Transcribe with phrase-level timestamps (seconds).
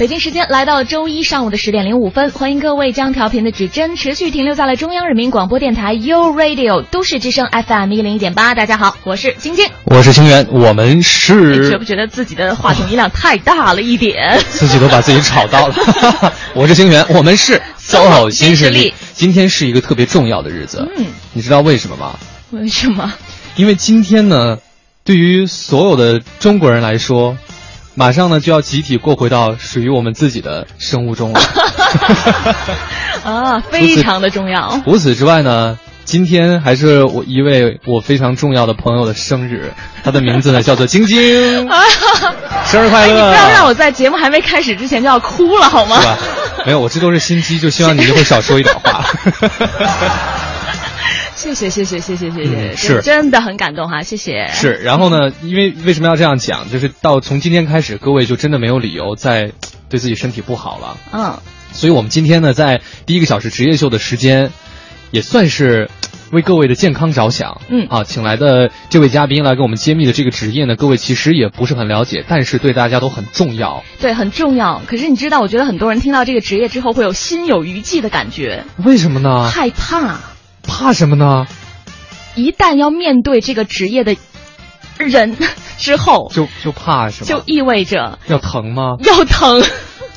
[0.00, 8.54] 北京时间来到周一上午的十点零五分，欢迎各位将调频的指针持续停留在了中央人民广播电台 u Radio 都市之声 FM 一零一点八。
[8.54, 11.68] 大家好，我是晶晶，我是清源，我们是。
[11.68, 14.40] 觉不觉得自己的话筒音量太大了一点？
[14.48, 15.74] 自己都把自己吵到了。
[16.56, 18.94] 我是清源，我们是 SOHO 新势力。
[19.12, 21.04] 今天是一个特别重要的日子，嗯，
[21.34, 22.18] 你知道为什么吗？
[22.52, 23.12] 为什么？
[23.54, 24.56] 因为今天呢，
[25.04, 27.36] 对于所有的中国人来说。
[27.94, 31.40] 马上呢就要集体过回到属于我们自己的生物钟了，
[33.24, 34.80] 啊，非常的重要。
[34.84, 39.72] 除此之外呢，今天还是我一位我非常重要的朋友的生日，
[40.04, 41.68] 他的名字呢叫做晶晶，
[42.64, 43.14] 生日快乐！
[43.14, 46.00] 你不要让我在节目还没开始之前就要哭了好吗？
[46.00, 46.16] 是吧？
[46.66, 49.04] 没有，我这都是心机，就希望你会少说一点话。
[51.40, 54.48] 谢谢谢谢谢谢谢谢，是真的很感动哈，谢谢。
[54.52, 56.70] 是，然后呢，因为为什么要这样讲？
[56.70, 59.52] 就是到从今天开始，各位就真的没有理由再
[59.88, 60.98] 对自己身体不好了。
[61.14, 61.38] 嗯，
[61.72, 64.50] 所以我们今天呢，在第一个小时职业秀的时间，
[65.12, 65.88] 也算是
[66.30, 67.62] 为各位的健康着想。
[67.70, 73.82] 嗯，啊，请来的这位嘉宾来给我们揭秘的这个职业呢，各位其实也不是很了解，但是对大家都很重要。
[73.98, 74.82] 对，很重要。
[74.86, 78.64] 可是你知道，我觉得很多人听到这个职业之后，会有心有余悸的感觉。
[78.84, 79.48] 为什么呢？
[79.48, 80.20] 害怕。
[80.62, 81.46] 怕什么呢？
[82.36, 84.16] 一旦要面对这个职业的
[84.98, 85.36] 人
[85.78, 87.26] 之后，就就怕什么？
[87.26, 88.96] 就意味着要疼吗？
[89.04, 89.62] 要疼，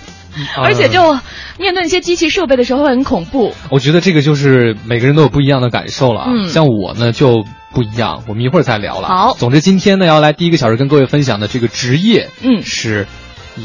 [0.62, 1.14] 而且就
[1.58, 3.54] 面对那些机器设备的时候会很恐怖。
[3.70, 6.26] 我觉得这个就是每个人都有不一样的感受了。
[6.28, 9.08] 嗯，像我呢就不一样，我们一会儿再聊了。
[9.08, 13.08] 好，总之今天呢要来第一个小时跟各位分享的这个职业，嗯，是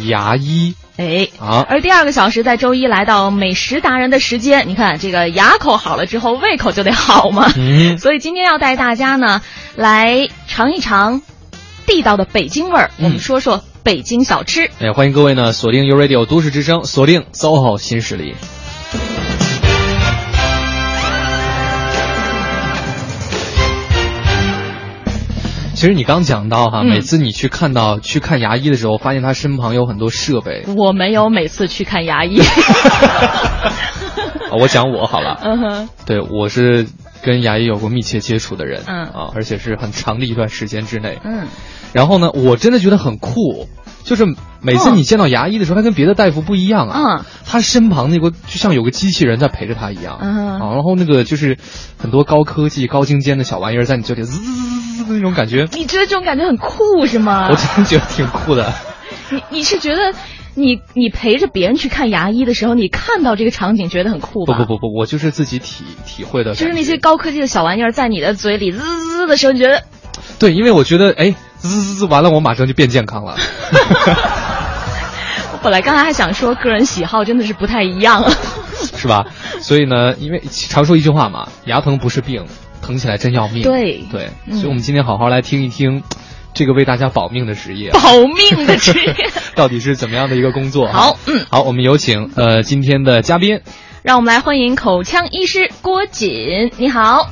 [0.06, 0.75] 牙医。
[0.97, 1.64] 哎，啊。
[1.69, 7.50] 而第二个小时在周一来到美食达人的时间，你看这个牙口好了之后，胃口就得好嘛。
[7.56, 7.97] 嗯。
[7.99, 9.43] 所以今天要带大家呢
[9.76, 11.22] 来尝一尝
[11.87, 14.71] 地道的北京味儿，我们说说北京小吃。
[14.81, 18.34] 哎，欢迎各位呢锁定 u Radio 都市之声，锁定 SOHO 新势力。
[25.78, 30.65] 其实你刚讲到哈，每次你去看到去看牙医的时候，发现他身旁有很多设备。
[30.77, 32.41] 我没有每次去看牙医。
[34.61, 35.38] 我讲我好了。
[35.41, 35.88] 嗯哼。
[36.05, 36.88] 对，我是
[37.22, 38.83] 跟牙医有过密切接触的人。
[38.88, 39.05] 嗯。
[39.05, 41.21] 啊，而且是很长的一段时间之内。
[41.22, 41.47] 嗯。
[41.93, 43.69] 然后呢，我真的觉得很酷，
[44.04, 44.25] 就是
[44.62, 46.98] 每次你见到牙医的时候，他跟别的大夫不一样啊。
[47.19, 47.25] 嗯。
[47.47, 50.19] 他身旁那个就像有个机器人在陪着他一样。
[50.20, 50.60] 嗯。
[50.60, 51.59] 啊，然后那个就是
[51.98, 55.14] 很多高科技、高精尖的小玩意儿在你嘴里滋滋滋。
[55.14, 57.48] 那种感觉，你觉得这种感觉很酷是吗？
[57.50, 58.75] 我真觉得挺酷的。
[59.31, 60.12] 你你是觉得，
[60.54, 64.58] 你你陪着别人去看牙医的时候，你看到这个场景觉得很酷吧？
[64.58, 66.54] 不不不不，我就是自己体体会的。
[66.54, 69.84] 就是那些高科技的小玩意儿在你的嘴里滋滋的时候，你觉得？
[70.38, 73.36] 对，因为我觉得，哎，滋滋滋完了，我马上就变健康了。
[75.52, 78.24] 我本来刚才还想说，个人喜好真的是不太一样，
[78.96, 79.26] 是吧？
[79.60, 82.44] 所以呢，因为常说一句话嘛，牙疼不是病。
[82.80, 84.02] 疼起来真要命，对。
[84.10, 86.02] 对，所以我们今天好好来听一听，
[86.54, 89.14] 这个为大家保命的职业，保命的职业。
[89.54, 90.88] 到底是怎么样的一个工作？
[90.88, 93.60] 好，嗯，好，我们有请呃今天的嘉宾，
[94.02, 97.28] 让我们来欢迎口腔医师郭锦，你好，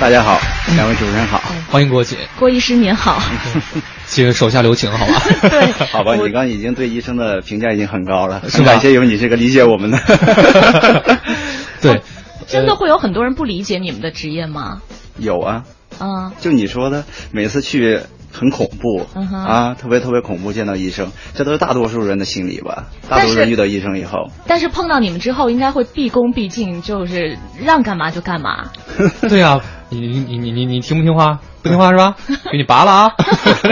[0.00, 0.40] 大家好，
[0.76, 3.20] 两位主持人好，欢迎郭姐，郭医师您好，
[4.08, 5.06] 请手下留情，好。
[5.06, 5.12] 吧？
[5.42, 9.98] 对， 好吧，你刚已经对医生的评价已经很高了，是感谢有你这个理解我们的，
[11.82, 12.00] 对。
[12.46, 14.80] 真的会有很多人不理解你们的职业吗？
[15.18, 15.62] 有啊，
[15.98, 18.00] 啊，就你说的，每次去
[18.32, 22.86] 很恐怖，啊，特别特别恐怖，见到医生，这都是大多数人的心理吧？
[23.08, 28.70] 大多数人遇到医生以后，但是碰到你们之后，应该会毕恭毕敬，就是让干嘛就干嘛。
[29.28, 31.40] 对啊，你你你你你你听不听话？
[31.62, 32.16] 不听话是吧？
[32.50, 33.10] 给你拔了啊！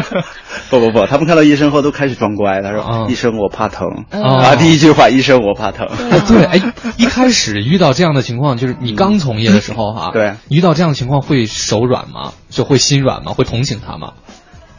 [0.69, 2.61] 不不不，他们看到医生后都开始装乖。
[2.61, 5.89] 他说：“医生，我怕疼。”啊，第一句话，医生，我怕疼。
[6.29, 6.61] 对，哎，
[6.99, 12.35] 一开始遇到这样的情况，就是你刚从业的时候哈，对，遇到这样的情况会手软吗？
[12.51, 13.33] 就会心软吗？
[13.33, 14.13] 会同情他吗？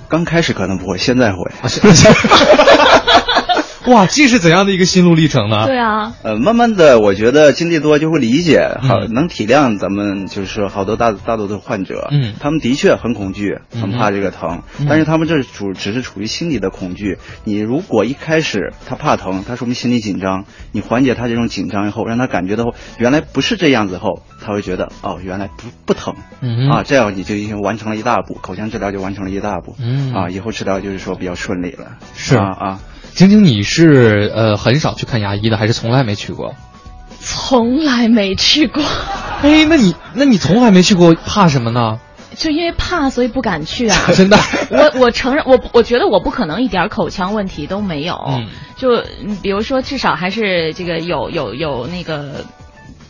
[0.09, 1.49] 刚开始可能不会，现在会。
[3.87, 5.65] 哇，这是怎样的一个心路历程呢？
[5.65, 17.17] 对啊，呃，慢慢的，我觉得经历多就会理解，好能体谅咱们就是说好多大大多的患者，嗯，他们的确很恐惧，很怕这个疼，但是他们这处只是处于心理的恐惧。
[17.45, 20.43] 你如果一开始他怕疼，他说明心理紧张，
[20.73, 26.15] 你缓解他这种紧张以后，让他感觉到原来不是这样子后，他会觉得哦，原来不不疼，
[26.69, 32.35] 啊，这样你就已经完成了一大步，口腔治疗就完成了一大步，嗯，啊，以后治疗就是说比较顺利了，是。
[32.35, 32.79] 啊啊。
[33.27, 36.55] 晶晶，你是呃很少去看牙医的，还是从来没去过？
[37.19, 38.81] 从来没去过。
[39.41, 41.99] 哎，那你那你从来没去过，怕什么呢？
[42.37, 43.97] 就因为怕，所以不敢去啊。
[44.15, 44.37] 真的？
[44.71, 48.15] 我我承认，我我觉得我不可能一点口腔问题都没有。
[48.29, 48.47] 嗯。
[48.77, 49.03] 就
[49.41, 52.45] 比如说，至少还是这个有有有那个。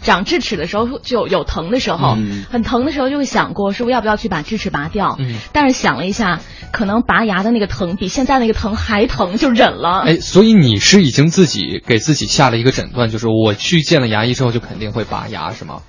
[0.09, 2.17] 长智齿的时候就有疼的时候，
[2.49, 5.15] 很疼的时候就会想过，说要不要去把智齿拔掉？
[5.19, 6.39] 嗯，但是想了一下，
[6.71, 10.01] 可能拔牙的那个疼比现在那个疼还疼，就忍了。
[10.05, 15.81] 哎，所以你是已经自己给自己下了一个诊断，就是我去见了牙医之后就肯定会拔牙，是吗？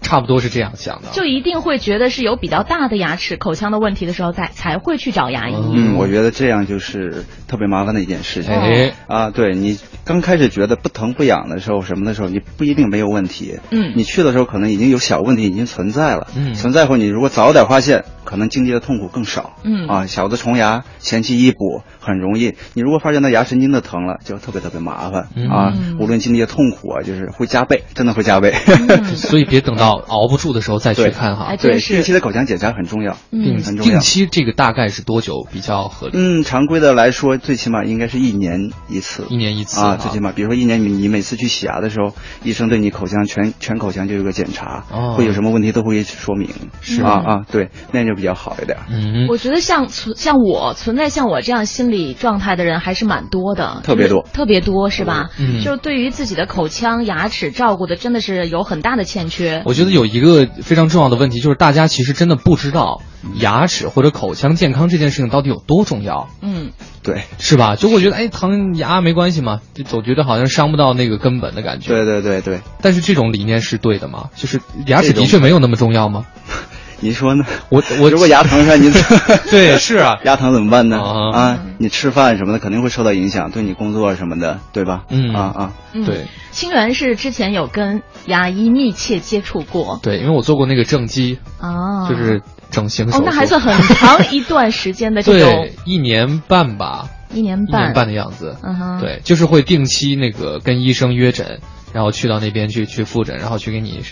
[0.00, 5.54] 差不多是这样想的，就一定会觉得是有比较大的牙齿口腔的问题的时候，才才会去找牙医。
[5.54, 8.54] 嗯，我觉得这样就是特别麻烦的一件事情。
[8.54, 9.76] 哎，啊，对你
[10.08, 13.58] 刚开始觉得不疼不痒的时候，什么的时候，你不一定没有问题。
[13.70, 16.28] 嗯，你去的时候可能已经有小问题已经存在了。
[16.34, 19.56] 嗯，存在后你如果早点发现，可能经历的痛苦更少。
[19.64, 25.74] 嗯，啊，小的虫牙前期一补很容易，你如果发现到牙神经的疼了，就特别特别麻烦啊。
[26.00, 28.54] 无论经历的痛苦啊，就是会加倍，真的会加倍。
[29.14, 30.02] 所以别等到。
[30.08, 36.12] 熬不住的时候再去看哈，对，定期的口腔检查很重要，定定期这个大概是多久比较合理？
[36.14, 42.14] 嗯，常规的来说，最起码应该是一年一次，一年一次啊，最起码，比如说一年你你每次去洗牙的时候，
[42.44, 44.84] 医生对你口腔全全口腔就有个检查，
[45.16, 46.48] 会有什么问题都会说明，
[46.80, 48.78] 是啊啊，对，那样就比较好一点。
[48.90, 55.30] 嗯，我觉得像存像我存在像我这样心理状态的人还是蛮多的，特别多，特别多是吧？
[55.38, 59.62] 嗯，就是对于自己的口腔牙齿照顾的真的是有很大的欠缺。
[59.66, 60.46] 我觉得有一个。
[60.62, 63.00] 非常重要的问题就是，大家其实真的不知道
[63.34, 66.28] 牙齿或者口腔健康这件事情到底有多重要。
[66.42, 66.70] 嗯，
[67.02, 67.76] 对，是吧？
[67.76, 71.88] 就会觉得，哎，疼牙没关系嘛，就总觉得好像伤不到那个根本的感觉。
[71.88, 72.60] 对对对对。
[72.80, 74.30] 但是这种理念是对的吗？
[74.36, 76.26] 就是牙齿的确没有那么重要吗？
[77.00, 77.44] 你说呢？
[77.68, 78.90] 我我如果牙疼上，你
[79.52, 81.00] 对是啊，牙疼怎么办呢？
[81.00, 85.04] 啊，你吃饭什么的肯定会受到影响，对你工作什么的，对吧？
[85.08, 85.72] 嗯啊啊，
[86.04, 86.26] 对。
[86.50, 101.60] 清源是之前有跟牙医密切接触过，对，因为我做过那个正畸，啊，就是整形手术，那还算很长一段时间的 这种，一年半吧，一年半，一年半的样子，嗯哼，对，就是会定期那个跟医生约诊，
[101.92, 104.02] 然后去到那边去去复诊，然后去给你。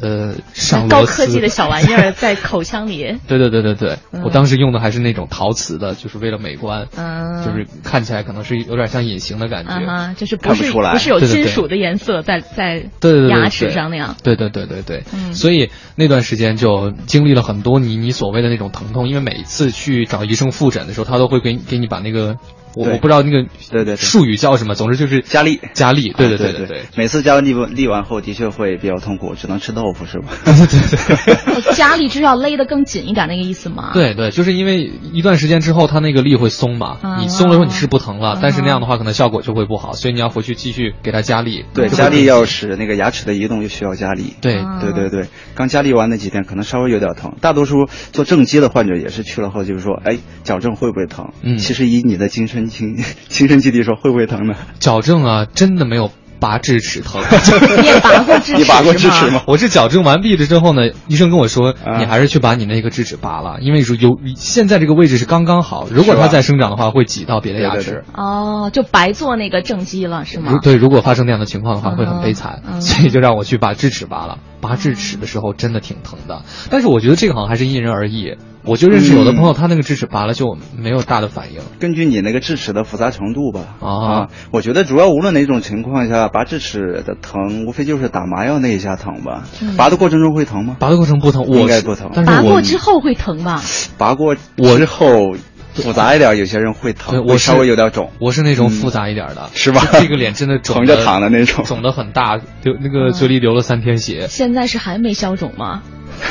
[0.00, 3.18] 呃，上高科技的小玩意儿 在口腔里。
[3.28, 12.84] 对对对对对，我当时用的还是那种陶瓷的，就是为了美观，嗯，就是看起来可能是有点像隐形的感觉，啊，就是不是不是有金属的颜色在在
[13.28, 14.16] 牙齿上那样。
[14.22, 14.78] 对对对对。
[14.88, 15.02] 对，
[15.34, 22.38] 所以那段时间就经历了很多你你所谓的那种疼痛，因为每一次去找医生复诊的时候，他都会给给你把那个。
[22.78, 26.82] 我我不知道那个对对术语叫什么，总之就是加力加力，对对对对对。
[26.96, 30.28] 每次加完力力完后，的确会比较痛苦，只能吃豆腐是吧？
[30.44, 31.74] 对对对。
[31.74, 33.90] 加力就是要勒得更紧一点那个意思吗？
[33.92, 41.64] 对对，就是因为一段时间之后，它那个力会松嘛，你松了之后你是不疼了，但是那样的话可能效果就会不好，所以你要回去继续给它加力。
[41.74, 44.34] 对，加力要使那个牙齿的移动就需要加力。
[44.40, 51.32] 对对对对，刚加力完那几天可能稍微有点疼，大多数做正畸的患者也是去了后就是说，哎，矫正会不会疼？
[51.42, 52.96] 嗯，其实以你的精神情
[53.28, 53.48] 精。
[53.48, 54.54] 神基地说会不会疼呢？
[54.78, 56.10] 矫正啊，真的没有
[56.40, 57.20] 拔智齿疼。
[57.80, 58.58] 你也拔过智齿？
[58.58, 59.42] 你拔过智齿吗？
[59.46, 68.04] 我是矫正完毕了之后呢，医生跟我说，你还是去把你那个智齿拔了，因为说有现在这个位置是刚刚好，如果它再生长的话，会挤到别的牙齿。
[68.14, 70.60] 哦，就白做那个正畸了，是吗？
[70.62, 74.38] 对，如果发生那样的情况的话，会很悲惨，所以就让我去把智齿拔了。
[74.60, 78.36] 拔智齿的时候真的挺疼的，但是我觉得这个好像还是因人而异。
[78.68, 81.60] 我就认识有的朋友，他那个智齿拔了就没有大的反应。
[81.80, 83.60] 根据你那个智齿的复杂程度吧。
[83.80, 89.44] 啊，我觉得主要无论哪种情况下，拔智齿的疼，无非就是打麻药那一下疼吧。
[89.76, 90.76] 拔的过程中会疼吗？
[90.78, 92.10] 拔的过程不疼，应该不疼。
[92.26, 93.62] 拔过之后会疼吧？
[93.96, 95.34] 拔过之后。
[95.74, 98.10] 复杂一点，有些人会疼，我稍微有点肿。
[98.18, 99.80] 我是那种复杂一点的，是吧？
[99.92, 102.34] 这个脸真的肿着躺的那种，肿的很大，
[102.64, 104.26] 流那个嘴里流了三天血。
[104.28, 105.82] 现在是还没消肿吗？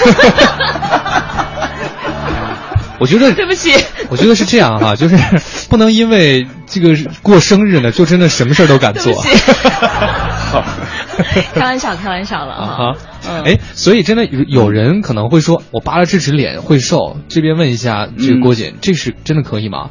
[3.00, 3.72] 我觉得 对不起，
[4.10, 5.18] 我觉得是这样哈， 就是
[5.70, 9.14] 不能因为这个过生日呢，就真的什么事儿都敢做。
[11.54, 12.96] 开玩笑，开玩笑了啊！
[13.46, 17.18] 哎，所以真的有有人可能会说，我扒了智齿脸会瘦。
[17.28, 19.90] 这边问一下这个郭姐，这是真的可以吗？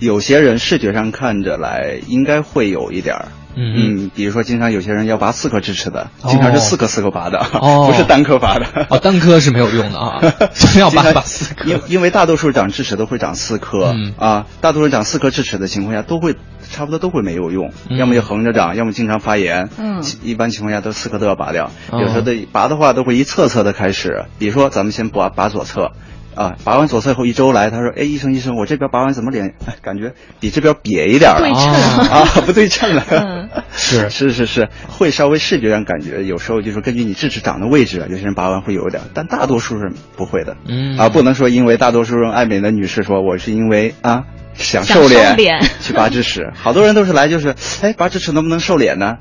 [0.00, 3.28] 有些人视觉上看着来应该会有一点儿。
[3.54, 7.38] 嗯，比如说，经常有些人要拔四颗智齿的，经常是四颗四颗拔的，
[7.86, 8.86] 不是单颗拔的。
[8.88, 10.20] 哦，单颗是没有用的啊，
[10.78, 11.68] 要拔拔四颗。
[11.68, 16.34] 因因为大多数长智齿都会长四颗啊，大多数长四颗智齿的情况下都会
[16.70, 19.68] 差不多都会没有用，要么就横着长，要么经常发炎。
[19.78, 25.92] 嗯，一般情况下都四颗都要拔掉，有时候的拔的话都会一侧侧的开始，比如说咱们先拔拔左侧。
[26.34, 31.40] 啊，拔完左侧后一周来，他说：“哎，医生医生，我这边拔完怎么脸 感觉比这边瘪一点了？
[31.40, 31.72] 对称
[32.08, 33.48] 啊， 不对称了。
[33.76, 40.56] 是是是是，会稍微视觉上感觉，有时候就是根据你智齿长的位置，有些人拔完会有点，但大多数人不会的。
[40.66, 44.24] 嗯啊，不能说因为大多数人爱美的女士说我是因为啊
[44.54, 45.36] 想瘦脸
[45.80, 49.16] 去拔智齿，好多人都是来就是哎拔智齿能不能瘦脸呢？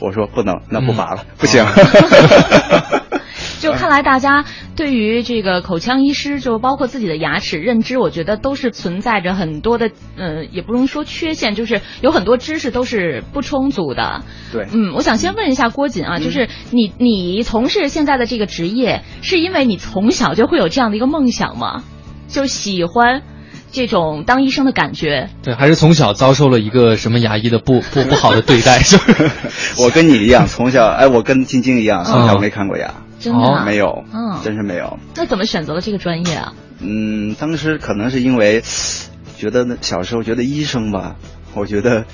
[0.00, 1.64] 我说不能，那不拔了，不行。
[3.58, 4.44] 就看来大家
[4.76, 14.22] 对于这个口腔医师，就包括自己的牙齿认知，我觉得都是存在着很多的，呃，也不能说缺陷，就是有很多知识都是不充足的。
[14.52, 21.82] 对，嗯，我想先问一下郭锦啊，就是你你从事现在的这个职业，是因为你从小就会有这样的一个梦想吗？
[22.28, 23.22] 就喜欢
[23.72, 25.30] 这种当医生的感觉？
[25.42, 28.78] 对，还是从小遭受了一个什么牙医的不不不好的对待？
[28.84, 29.30] 就是
[29.82, 32.94] 我跟你一样，从小哎，我跟晶晶一样，从小没看过牙。
[33.18, 34.98] 真的没有，嗯，真是没有。
[35.14, 36.54] 那怎么选择了这个专业啊？
[36.80, 38.62] 嗯，当时可能是因为
[39.36, 41.16] 觉得小时候觉得医生吧，
[41.54, 42.04] 我觉得。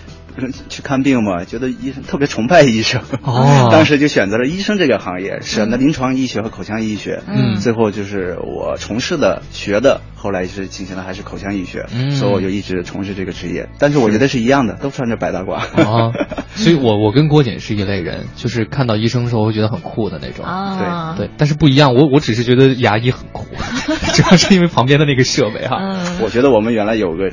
[0.69, 13.69] 去看病嘛，觉得医生特别崇拜医生，哦，当时就选择了医生这个行业，选的临床医学和口腔医学，嗯，最后就是我从事的学的，后来是进行的还是口腔医学，嗯，所以我就一直从事这个职业。
[13.79, 15.53] 但是我觉得是一样的，都穿着白大褂。
[15.53, 16.13] 啊，
[16.55, 21.27] 所以我我跟郭姐是一类人，就是看到医生的时候会觉得很酷的那种，啊，对。
[21.27, 23.47] 对，但是不一样，我我只是觉得牙医很酷，
[24.15, 25.77] 主要是因为旁边的那个设备哈，
[26.21, 27.31] 我觉得我们原来有个。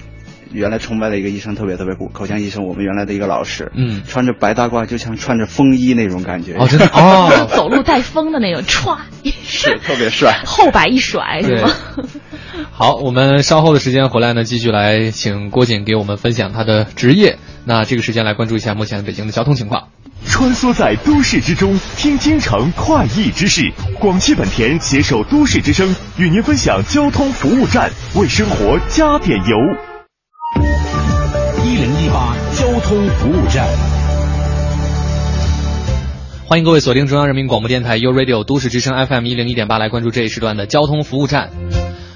[0.54, 8.98] 原来崇拜的一个医生特别特别酷，口腔医生，我们原来的一个老师，嗯，穿着白大褂，就像穿着风衣那种感觉，哦，真的 哦，走路带风的那种，歘，
[9.44, 11.70] 是特别帅，后摆一甩，是吗？
[12.72, 17.38] 好，我们稍后的时间回来呢，继续来请郭锦给我们分享他的职业。
[17.64, 19.90] 那这个时间来关注一下目前北京的交通情况。
[20.26, 23.72] 穿梭在都市之中，听京城快意之事。
[24.00, 29.91] 广汽本田携手都市之声，与您分享交通服务站，为生活加点油。
[32.84, 33.68] 通服务站，
[36.46, 41.50] 欢迎各位锁定中央人民广播电台 u Radio 都市之声 FM 一零一点八，来关注这一时段的交通服务站。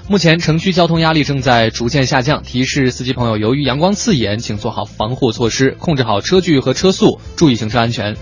[0.08, 8.16] 目前城区交通压力正在逐渐下降，提示司机朋友，由于阳光刺眼，请做好防护措施，控制好车距和车速，注意行车安全。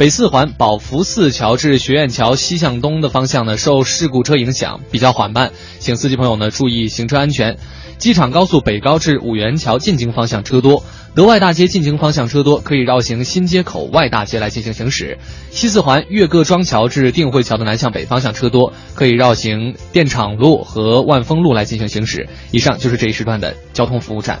[0.00, 7.58] 北四环宝福寺桥至学院桥西向东的方向呢，受事故车影响比较缓慢，请司机朋友呢注意行车安全。
[7.98, 15.18] 机场高速北高至五元桥进京方向车多，德外大街进京方向车多，可以绕行新街口外大街来进行行驶。
[15.50, 22.26] 西四环岳各庄桥至定慧桥的南向北方向车多，可以绕行电厂路和万丰路来进行行驶。
[22.52, 24.40] 以上就是这一时段的交通服务站。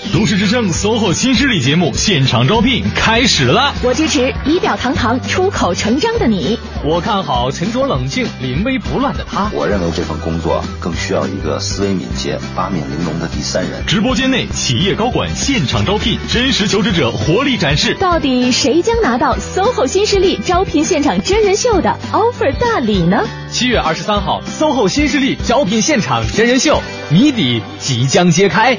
[0.13, 9.49] 都市之声 SOHO 新势力节目现场招聘开始了，我支持仪表堂堂、出口成章的你，我看好沉着冷静、临危不乱的他。
[9.53, 13.85] 我认为这份工作更需要一个思维敏捷、八面玲珑的第三人。
[13.87, 14.45] 直播间内。
[14.53, 17.95] 企业高管现场招聘，真实求职者活力展示。
[17.95, 23.23] 到底谁将拿到 SOHO 新势力招聘现场真人秀的 offer 大礼呢？
[23.49, 28.77] 七月二十三号，SOHO 新势力招聘现场真人秀谜底即将揭开。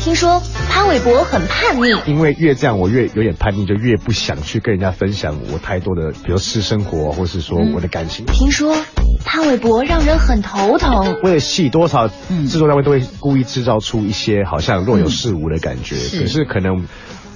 [0.00, 8.24] 听说潘玮柏很叛逆，因为越这样，我越有点叛逆，就越不想去跟人家分享我太多的，比如私生活，或是说我的感情。
[8.24, 8.74] 听说
[9.26, 16.86] 潘玮柏让人很头疼，为了戏，多少制作单位都会故意制造出一些好像若有似无的感觉，可是可能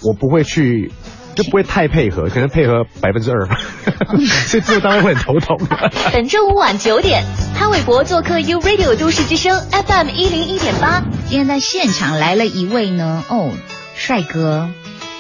[0.02, 0.90] 我不会去。
[1.35, 3.47] 就不会太配合，可能配合百分之二，
[4.47, 5.61] 所以这个单位会很头痛。
[6.12, 7.25] 本周五晚九点，
[7.57, 11.03] 潘玮柏做客 U Radio 都市之声 FM 一零一点八。
[11.29, 13.50] 今天在现场来了一位呢，哦，
[13.95, 14.69] 帅哥。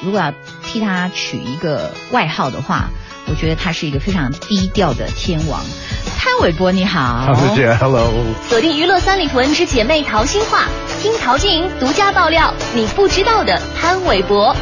[0.02, 0.32] 如果要
[0.64, 2.90] 替他取一个外号的话，
[3.26, 5.60] 我觉得他是一个非常低调的天王。
[6.18, 7.24] 潘玮柏，你好。
[7.34, 8.10] 陶姐，Hello。
[8.48, 10.68] 锁定娱乐三里屯之姐妹淘心话，
[11.00, 14.54] 听陶晶莹独家爆料你不知道的潘玮柏。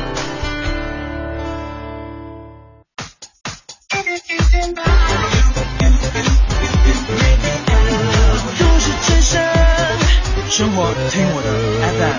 [10.48, 11.48] 生活，听我的
[11.98, 12.18] FM。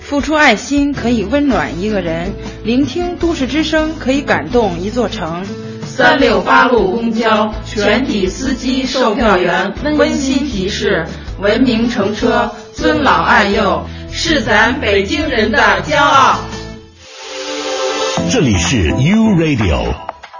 [0.00, 2.32] 付出爱心可以温暖一个人，
[2.62, 5.44] 聆听都市之声可以感动一座城。
[5.84, 11.04] 三六八路公交全体司机、售票员温馨提示：
[11.40, 16.38] 文明乘车，尊老爱幼，是咱北京人的骄傲。
[18.28, 19.94] 这里是 U Radio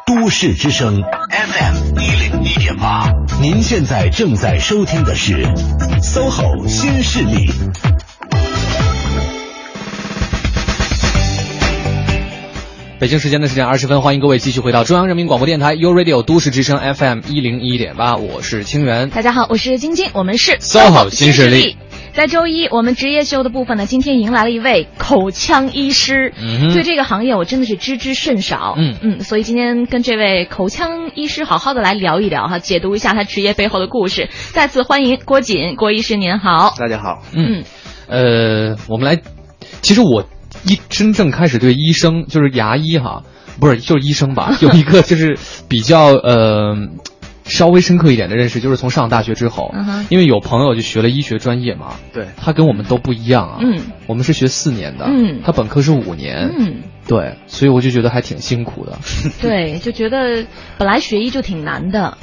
[0.07, 3.09] 都市之声 FM 一零一点八，
[3.41, 5.45] 您现在正在收听的是
[6.03, 7.49] SOHO 新势力。
[12.99, 19.11] 北京时间的十点二十分，欢迎各位继续回到中央人民广播电台 U Radio 都市之声 FM 一零一点八，我是清源。
[19.11, 21.77] 大家好，我是晶晶，我们是 SOHO 新势力。
[22.17, 26.33] 在周一，我们职业秀的部分呢，今天迎来了一位口腔医师。
[26.41, 28.75] 嗯，对这个行业我真的是知之甚少。
[28.79, 34.31] 嗯嗯，所以今天跟这位口腔医师好好的来聊一聊哈，解读一下他职业背后的故事。
[34.53, 36.75] 再次欢迎郭锦郭医师，您好。
[36.79, 37.23] 大家好。
[37.35, 37.65] 嗯，
[38.09, 39.21] 呃，我们来，
[39.83, 40.25] 其实我
[40.65, 43.25] 一真正开始对医生，就是牙医哈，
[43.61, 46.77] 不是就是医生吧， 有一个就是比较呃。
[47.47, 49.73] 稍微深刻一点的认识就是从上大学之后，
[50.09, 58.99] 因为有朋友就学了医学专业嘛，对，他跟我们都不一样啊，嗯，我们是学四年的，嗯，他本科是五年，嗯，对，所以我就觉得还挺辛苦的，
[59.41, 60.45] 对，就觉得
[60.77, 62.19] 本来学医就挺难的，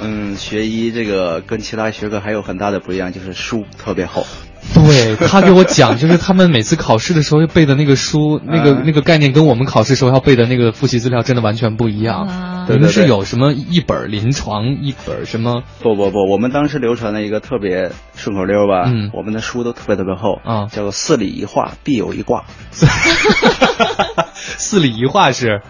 [0.00, 4.26] 嗯，学医这个跟其他学科还有很大的不一样，就是书特别厚。
[4.74, 12.28] 对他给我讲，就是他们每次考试的时候背的那个书， 那个那个概念跟我们考试时候要背的那个复习资料真的完全不一样。
[12.68, 15.62] 你们是有什么一本临床，一本什么？
[15.82, 22.44] 不不不，我们当时流传的一个特别顺口溜吧，嗯我们的书都特别特别厚啊，叫做“四理一画，必有一卦”。
[24.32, 25.60] 四理一画是。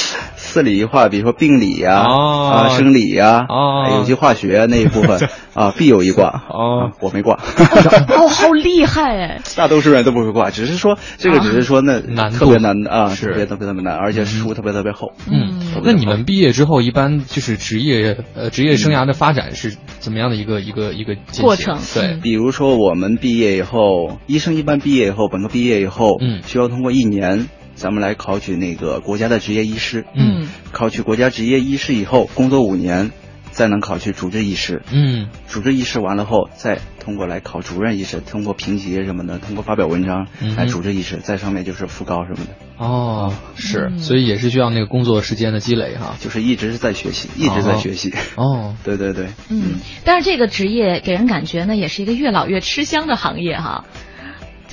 [0.51, 6.43] 四理一化，比如说病理呀、啊生理呀、啊有机化学那一部分 啊，必有一卦。
[6.49, 7.39] 哦，我没挂。
[8.17, 9.41] 哦，好厉害哎！
[9.57, 15.13] 大多数人都不会挂，只是说这个，只是说那难特别难啊，特别特别特别难，而且书特别特别厚。
[15.31, 21.79] 嗯，那你们毕业之后，一般就是职业呃职业生涯的发展是怎么样的一个一个一个过程？
[21.95, 27.49] 对，比如说我们毕业以后，医生一般毕业以后，本科毕业以后，嗯，需要通过一年。
[27.81, 33.11] 咱们来考取那个国家的职业医师，嗯，考取国家职业医师以后，工作五年，
[33.53, 40.27] 再能考取主治医师，嗯，主治医师完了后，再通过来考主任医师，通过评级什么的，通过发表文章
[40.59, 42.53] 来主治医师，在上面就是副高什么的。
[42.77, 48.13] 哦，是，所以也是需要那个工作时间的积累哈，就是一直是在学习，一直在学习。
[48.37, 53.87] 哦， 对对对，嗯，但是这个职业给人感觉呢，也是一个越老越吃香的行业哈。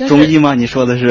[0.05, 0.53] 中医吗？
[0.53, 1.07] 你说的是？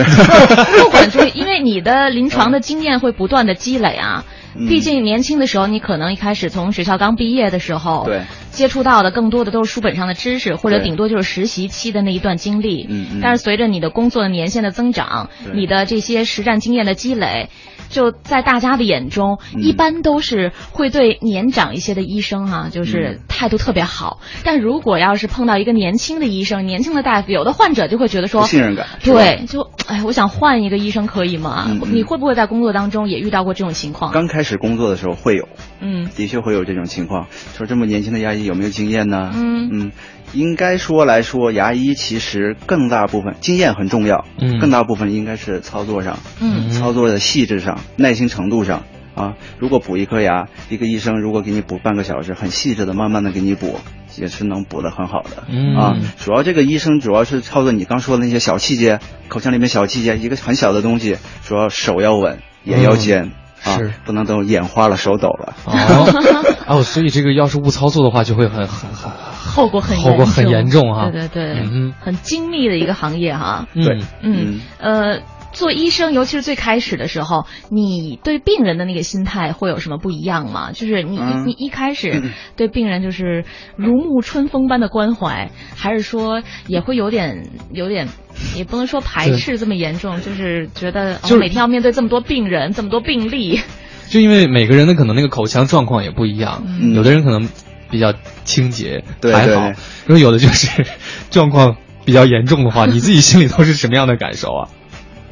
[0.83, 4.25] 不管中医， 因为你的临床的经验会不断的积累啊。
[4.69, 12.87] 毕竟年轻的时候，你可能一开始从学校刚毕业的时候，对，接触到的更多的都是书本上的知识，或者顶多就是实习期的那一段经历。
[12.89, 13.21] 嗯嗯。
[13.23, 17.51] 但是随着你的工作年限的增长，你的这些实战经验的积累。
[17.89, 24.21] 就在大家的眼中，一般都是会对年长一些的医生哈，就是态度特别好。
[24.45, 28.87] 但如果要是碰到一个年轻的医生、年轻的大夫，有的患者就会觉得说，信任感。
[29.03, 31.67] 对，就哎，我想换一个医生可以吗？
[31.87, 34.13] 你会不会在工作当中也遇到过这种情况？
[34.13, 35.49] 刚开始工作的时候会有，
[35.81, 37.27] 嗯，的确会有这种情况。
[37.57, 39.33] 说这么年轻的牙医有没有经验呢？
[39.35, 39.93] 嗯嗯。
[40.37, 49.35] 应该说来说，牙医其实更大部分经验很重要，嗯，更大部分应该是操作上，嗯，操作的细致上、耐心程度上啊。
[49.59, 53.81] 如果补一颗牙，一个医生如果给你补半个小时，很细致的、慢慢的给你补，
[54.17, 55.97] 也是能补的很好的，嗯啊。
[56.19, 63.33] 主要这个医生主要是操作你刚说的那些小细节，口腔里面小细节，一个很小的东西，主要手要稳，眼要尖。
[63.63, 63.93] 是。
[64.05, 65.55] 不能等眼花了手抖了。
[65.65, 66.55] 哦。
[66.79, 69.11] 哦，所以这个要是误操作的话，就会很很很
[69.57, 71.11] 后果很后果很严重啊！
[71.11, 73.67] 对对对，嗯，很精密的一个行业哈。
[73.75, 74.61] 对，嗯。
[74.79, 75.21] 呃。
[75.57, 80.71] 做医生，尤其是最开始的时候，你对病人的那个心态会有什么不一样吗？
[80.73, 82.23] 就是你你一开始
[82.57, 88.07] 对病人就是如沐春风般的关怀，还是说也会有点有点，
[88.55, 93.59] 也不能说排斥这么严重，就是觉得每天要面对这么多病人，这么多病例。
[94.11, 96.63] 就因为每个人的可能那个口腔状况也不一样，
[96.95, 97.49] 有的人可能
[97.91, 98.13] 比较
[98.45, 99.69] 清洁还好，
[100.07, 100.87] 因为有的就是
[101.31, 104.69] 状况比较严重的话，你自己心里头是什么样的感受啊？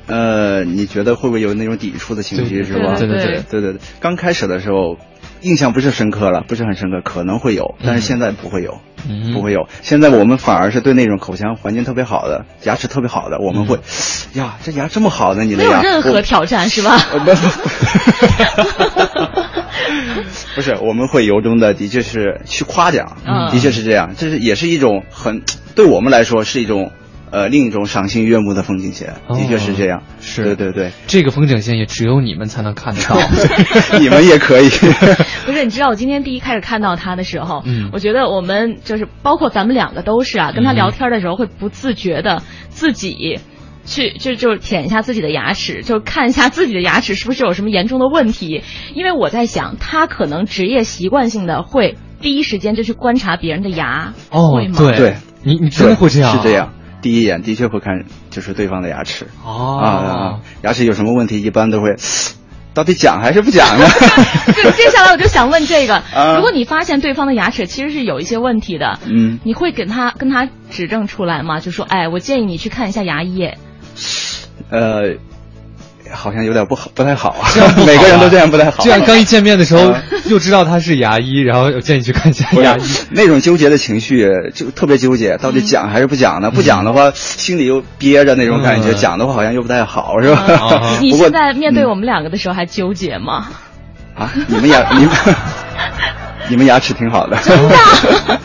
[0.07, 2.95] 呃，你觉得会不会有那种抵触的情绪，是吧？
[2.99, 3.81] 对对对对对对。
[4.01, 4.99] 刚开始的时候，
[5.41, 8.81] 印象不是深刻了，不是很深刻，可能会有，但是现在不会有，
[9.33, 9.67] 不会有。
[9.81, 13.79] 现在我们反而是对那种口腔环境特别好的、牙齿特别好的，我们会，
[14.35, 16.99] 呀，这牙这么好呢，你的牙没有任何挑战是吧？
[20.55, 23.17] 不是，我们会由衷的，的确是去夸奖，
[23.51, 25.43] 的确是这样，这是也是一种很
[25.75, 26.93] 对我们来说是一种。
[27.35, 30.05] 呃，另一种赏心悦目的风景线，的确是这样。
[30.21, 33.19] 是，对对对，这个风景线也只有你们才能看得到，
[33.99, 34.69] 你们也可以。
[35.45, 43.41] 不是，你知道我今天第一开始看到他的时候，嗯，我觉得我们就是包括咱们两个都是啊，跟他聊天的时候会不自觉的自己
[43.85, 48.63] 去就就舔一下自己的牙齿，就看一下自己的牙齿是不是有什么严重的问题。
[48.95, 54.79] 因为我在想，他可能职业习惯性的会第一时间就去观察别人的牙，会吗？
[54.97, 56.31] 对，你你真的会这样？
[56.31, 56.73] 是这样。
[57.05, 61.95] 第一眼的确会看，就是对方的牙齿哦啊，牙齿有什么问题，一般都会，
[62.73, 63.85] 到底讲还是不讲呢？
[64.55, 66.03] 对，接下来我就想问这个：
[66.35, 71.61] 如果你发现对方的牙齿其实是有一些问题的，嗯，你会给他跟他指正出来吗？
[71.61, 73.51] 就说，哎，我建议你去看一下牙医。
[74.71, 75.17] 呃。
[76.15, 77.49] 好像有点不好，不太好啊。
[77.87, 78.83] 每个人都这样不太好。
[78.83, 79.95] 这样刚一见面的时候
[80.27, 82.83] 又知道他是牙医，然后建议去看一下牙医。
[83.11, 86.51] 那种纠结的情绪就特别纠结，到底讲还是不讲呢？
[86.51, 90.99] 不讲的话，心里又憋着那种感觉；讲的话，好像又不太好，是吧？
[91.01, 93.49] 你现在面对我们两个的时候还纠结吗？
[94.17, 95.15] 啊，你们牙，你们
[96.49, 97.37] 你们牙齿挺好的。
[97.39, 97.75] 真的。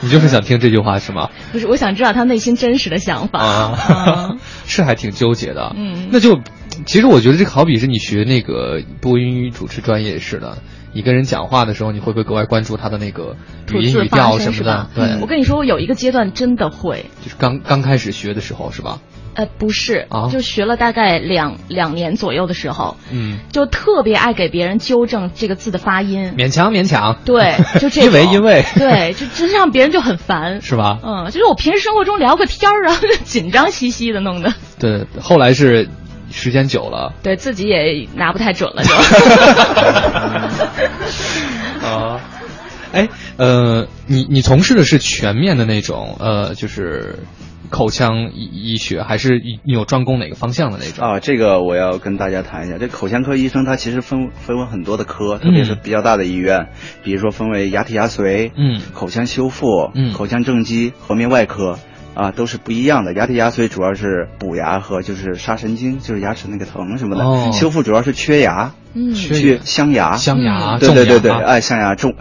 [0.00, 1.28] 你就是想听这句话是吗？
[1.52, 3.40] 不是，我想知道他内心真实的想法。
[3.42, 5.74] 啊， 是还挺纠结的。
[5.76, 6.38] 嗯，那就。
[6.86, 10.58] 其实我觉得这好比是你学那个播音主持专业似的，
[10.92, 13.36] 你跟人讲话的时候，你会不会格外关注他的那个
[13.74, 14.88] 语音语调什么的？
[14.94, 19.00] 对，我跟你说，我有一个阶段真的会，就是刚刚开始学的时候，是吧？
[19.34, 31.00] 呃，不是，就学了大概两两年左右的时候，嗯，就特别爱给别人纠正这个字的发音，勉强勉强，对， 就这，因为因为，对，就真让别人就很烦， 是吧？
[31.04, 34.54] 嗯，就是我平时生活中聊个天儿，然后就紧张兮兮的弄的。
[34.78, 35.88] 对，后来是。
[36.30, 38.94] 时间久了，对自己也拿不太准了，就。
[41.86, 42.20] 啊，
[42.92, 47.20] 哎，呃，你你从事的是全面的那种，呃，就是
[47.70, 51.06] 口腔医医学，还是你有专攻哪个方向的那种？
[51.06, 56.68] 啊，这个我要跟大家谈一下，这口腔科医生他其实分分为很多的科，特别是比较大的医院，
[57.02, 61.78] 比如说分为牙体牙髓，嗯，口腔修复，嗯，口腔正畸、颌面外科。
[62.16, 63.12] 啊，都是不一样的。
[63.12, 67.52] 牙体牙髓主要是补牙和就是杀神经，就是牙齿那个疼什么的。
[67.52, 68.72] 修复主要是缺牙，
[69.14, 70.16] 缺镶牙。
[70.16, 72.14] 镶牙，对对对对，哎，镶牙种，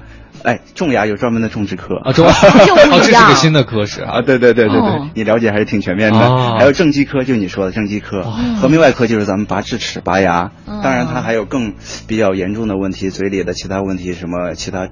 [0.44, 4.22] 哎，种牙有专门的种植科啊，种， 哦，这是个新的科室啊。
[4.22, 6.20] 对对对对对，你了解还是挺全面的。
[6.58, 8.22] 还有正畸科，就你说的正畸科，
[8.62, 10.52] 颌面外科就是咱们拔智齿、拔牙。
[10.66, 11.74] 当然，它还有更
[12.06, 14.90] 比较严重的问题，嘴里的其他问题，什么其他。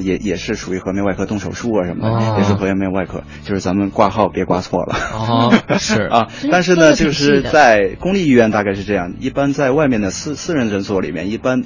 [0.00, 4.96] 也也是属于颌面外科动手术啊什么的，也是颌面外科，就是咱们挂号别挂错了。
[5.14, 11.62] 哦， 是啊，但是呢，就是在公立医院大概是这样，一般在外面的私私人诊所里面，一般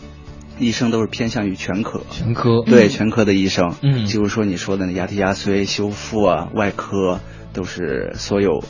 [0.58, 2.02] 医生都是偏向于全科。
[2.10, 7.20] 全科对全科的医生，嗯，就是说你说的那牙体牙髓修复啊，外科
[7.52, 8.62] 都是所有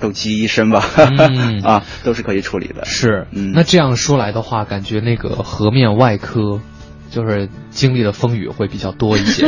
[0.00, 0.84] 都集一身吧，
[1.64, 2.84] 啊，都是可以处理的。
[2.84, 6.60] 是，嗯那这样说来的话，感觉那个颌面外科。
[7.14, 9.46] 就是经历的风雨会比较多一些。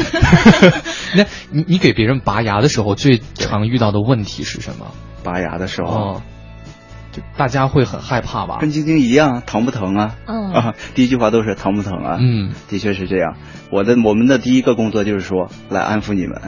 [1.16, 4.92] 那你你给别人拔牙的时候，最常遇到的问题是什么？
[5.24, 6.22] 拔牙的时候。
[7.34, 8.58] 大家会很害怕吧？
[8.60, 10.16] 跟晶晶一样，疼不疼啊？
[10.26, 12.18] 嗯啊， 第一句话都是疼不疼啊？
[12.20, 13.36] 嗯，的确是这样。
[13.72, 16.42] 我的我们的第一个工作就是说来安抚你们。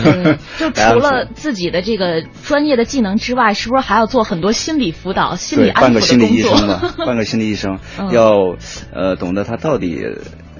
[0.56, 6.00] 就除了自己的这个专业的技能之外，是不是还要做很多心理辅导、心理安抚的工作？
[6.00, 7.78] 半个心理医生的，半个心理医生
[8.10, 8.56] 要
[8.94, 10.00] 呃懂得他到底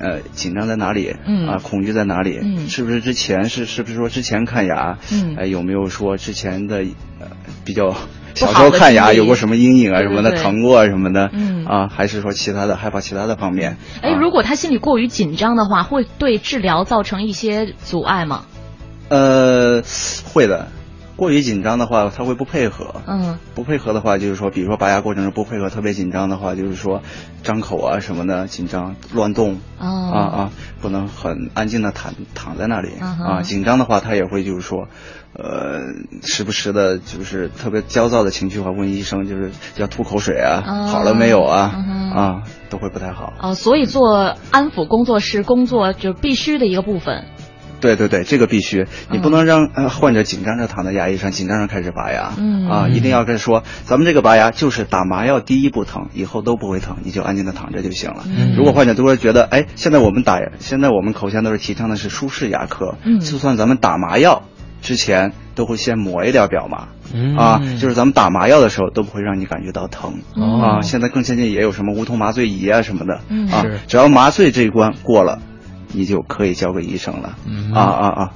[0.00, 2.38] 呃紧张在哪里，嗯啊恐惧在哪里？
[2.42, 4.98] 嗯，是不是之前是是不是说之前看牙？
[5.12, 6.84] 嗯，哎有没有说之前的
[7.20, 7.26] 呃
[7.64, 7.94] 比较。
[8.34, 13.76] 小时候看牙有过什么阴影啊什么的，疼过什么的，嗯啊，还是说其他的害怕其他的方面？
[14.00, 18.44] 哎，如果他心里过于紧张的话，会对治疗造成一些阻碍吗？
[19.08, 19.82] 呃，
[20.32, 20.68] 会的。
[21.18, 23.02] 过于紧张的话，他会不配合。
[23.07, 27.02] 嗯，不配合的话，就是说，比如说拔牙过程中不配合，特别紧张的话，就是说，
[27.42, 29.59] 张口啊什么的紧张乱动。
[29.78, 30.50] 啊啊，
[30.81, 32.90] 不能很安静的躺躺在那里。
[33.00, 34.87] 啊，紧张的话，他也会就是说，
[35.35, 35.81] 呃，
[36.22, 41.74] 时不时的，就是特别焦躁的情绪，话问医生，就是要吐口水啊，好了没有啊？
[42.14, 43.33] 啊，都会不太好。
[43.42, 47.24] 哦，所以做安抚工作是工作就必须的一个部分。
[47.80, 52.32] 对对对，这个必须，你不能让呃患者紧张着躺在牙医上，紧张着开始拔牙，
[52.68, 58.24] 啊，一定要跟说，咱们这个拔牙就是打麻药第一步疼，以后都不会疼，你就安静的躺着就行了。
[58.56, 64.42] 如果患者都是觉得，哎，现在我们打，现在我们口腔都是提倡的是舒适牙科，就算咱们打麻药。
[64.80, 66.86] 之前都会先抹一点表麻，
[67.36, 70.82] 啊，就是咱们打麻药的时候都不会让你感觉到疼啊。
[70.82, 73.14] 现在更先进，也有什么无痛麻醉仪啊什么的
[73.50, 75.40] 啊，只要麻醉这一关过了，
[75.92, 77.35] 你就可以交给医生了
[77.74, 78.31] 啊啊啊！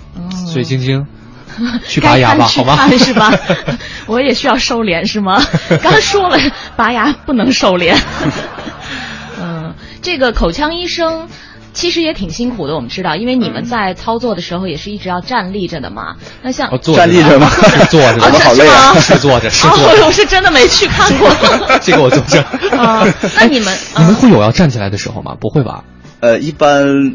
[0.46, 1.06] 所以晶晶。
[1.86, 2.88] 去拔牙吧，好吧？
[2.96, 3.30] 是吧？
[4.08, 5.38] 我也需要收敛是吗？
[5.82, 6.38] 刚说了，
[6.76, 7.94] 拔牙不能收敛。
[9.38, 11.28] 嗯，这个口腔医生
[11.74, 16.16] 其实也挺辛苦的，我们知道，因为你们在操作的时候也是一直要站立着的嘛。
[16.40, 17.50] 那像站立着吗？
[17.90, 18.94] 坐着，我们好累啊！
[18.98, 20.06] 是坐着，是坐着。
[20.06, 21.28] 我是真的没去看过。
[21.82, 22.40] 这个我坐着。
[22.78, 25.36] 啊，那你们你们会有要站起来的时候吗？
[25.38, 25.84] 不会吧？
[26.20, 27.14] 呃，一般。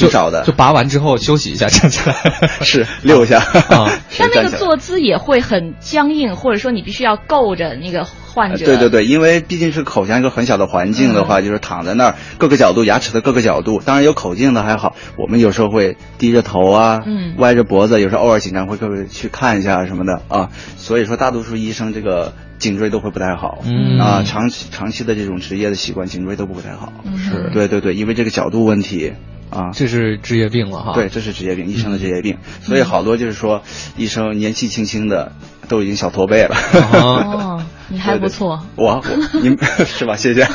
[0.00, 2.14] 挺少的，就拔完之后休息一下，站起来
[2.62, 3.90] 是溜一下啊。
[4.18, 8.64] 但那个坐姿也会很僵硬，或者说你必须要够着那个患者。
[8.64, 14.96] 对对对，因为毕竟是口腔一个很小的环境的话，就是躺在那儿，各个角度牙齿的各个角度，当然有口径的还好。
[15.16, 20.50] 我们有时候会低着头啊，嗯，歪着脖子，有时候偶尔紧张会各位去看一下什么的啊。
[20.76, 26.92] 所以说，大多数医生这个颈椎都会不太好，嗯啊，长期长期的这种职业的习惯，颈椎都不会太好。
[27.16, 29.12] 是对对对，因为这个角度问题。
[29.50, 30.92] 啊，这是职业病了哈。
[30.94, 32.38] 对，这是职业病，医生的职业病。
[32.62, 33.62] 所以好多就是说，
[33.96, 35.32] 医生年纪轻轻的
[35.68, 36.56] 都已经小驼背了。
[36.92, 38.64] 哦，你还不错。
[38.76, 39.02] 我，
[39.42, 40.16] 您 是吧？
[40.16, 40.44] 谢谢。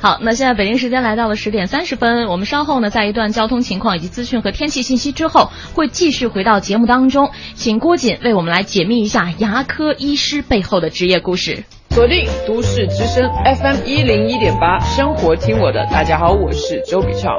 [0.00, 11.64] 好，那现在北京时间来到了十点三十分，我们稍后呢，在一段交通情况以及资讯和天气信息之后，会继续回到节目当中，请郭瑾为我们来解密一下牙科医师背后的职业故事。
[11.98, 13.28] 锁定都市之声
[13.60, 15.84] FM 一零一点八，生活听我的。
[15.90, 17.32] 大家好，我是周笔畅。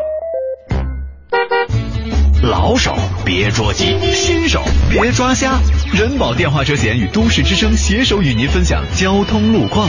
[2.43, 2.93] 老手
[3.23, 5.57] 别捉急，新手别抓瞎。
[5.93, 9.87] 人保电话车险与都市之声携手与您分享交通路况。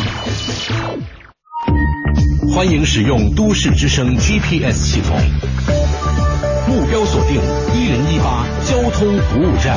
[2.55, 5.17] 欢迎使用都市之声 GPS 系统，
[6.69, 7.41] 目标锁定
[7.75, 9.77] 一零一八交通服务站。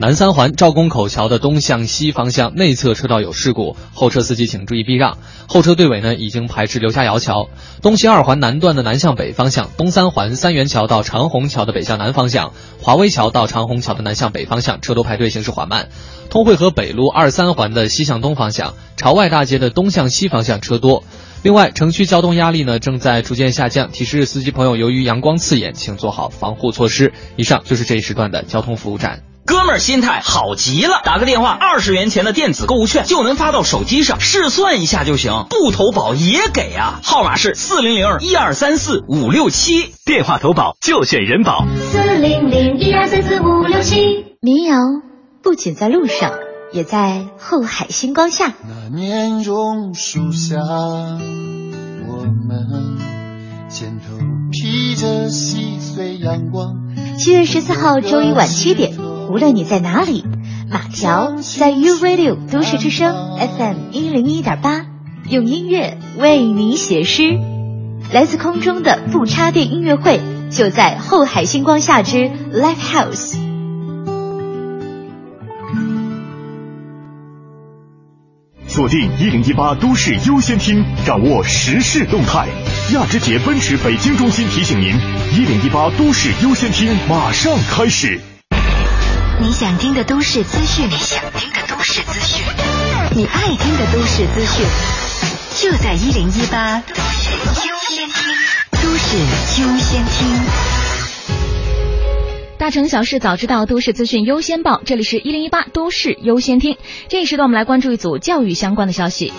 [0.00, 5.18] 南三环赵公口桥的东向西方向内侧车道有事故，后车司机请注意避让。
[5.46, 7.50] 后车队尾呢已经排至刘家窑桥。
[7.82, 15.90] 东西二环南段的南向北方向，东三环三元桥到长虹桥的北向南方向，华威桥到长虹桥的南向北方向车多排队，行驶缓慢。
[16.30, 21.04] 通惠河北路二三环的西向东方向，朝外大街的东向西方向车多。
[21.42, 27.12] 另外，城区交通压力呢正在逐渐下降，提示司机朋友，由于阳光刺眼，请做好防护措施。
[27.36, 29.24] 以上就是这一时段的交通服务站。
[29.46, 37.00] 哥们儿心态好极了，打个电话，二十元钱的电子购物券就能发到手机上，试算一下就行，不投保也给啊。
[37.02, 41.66] 号码是四零零一二三四五六七，电话投保就选人保。
[41.90, 44.76] 四零零一二三四五六七，民谣
[45.42, 46.32] 不仅在路上。
[46.72, 48.54] 也在后海星光下。
[48.62, 52.96] 那年榕树下，我们
[53.68, 54.16] 肩头
[54.52, 56.76] 披着细碎阳光。
[57.18, 58.92] 七月十四号周一晚七点，
[59.30, 60.24] 无论你在哪里，
[60.68, 64.86] 马条在 U Radio 都市之声 FM 一零一点八，
[65.28, 67.38] 用音乐为你写诗。
[68.12, 73.36] 来自空中的不插电音乐会，就在后海星光下之 Live House。
[78.66, 82.48] 锁定一零一八都市优先听，掌握时事动态。
[82.94, 84.88] 亚之杰奔驰北京中心提醒您：
[85.36, 88.18] 一零一八都市优先听马上开始。
[89.40, 92.44] 你想听的都市资讯，你想听的都市资讯，
[93.16, 94.66] 你爱听的都市资讯，
[95.56, 97.32] 就在一零一八都市
[97.66, 98.34] 优先听。
[98.72, 99.16] 都市
[99.62, 100.28] 优先听。
[102.58, 104.82] 大城小事早知道，都市资讯优先报。
[104.84, 106.76] 这里是一零一八都市优先听。
[107.08, 109.32] 这一时段，我们来关注一组教育相关的消息。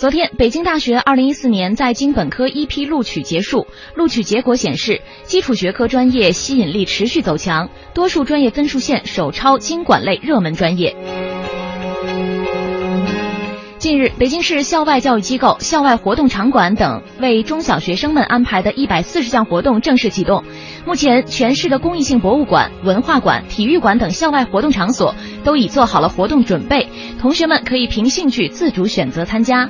[0.00, 10.96] 昨天，北京大学二零一四年在京本科一批录取结束，录取结果显示，基础学科专业吸引力持续走强，多数专业分数线首超经管类热门专业。
[13.80, 20.44] 近日，北京市校外教育机构、校外活动场馆等为中小学生们安排的一百四十项活动正式启动。
[20.84, 25.14] 目前，全市的公益性博物馆、文化馆、体育馆等校外活动场所
[25.44, 29.66] 都已做好了活动准备，同学们可以凭兴趣自主选择参加。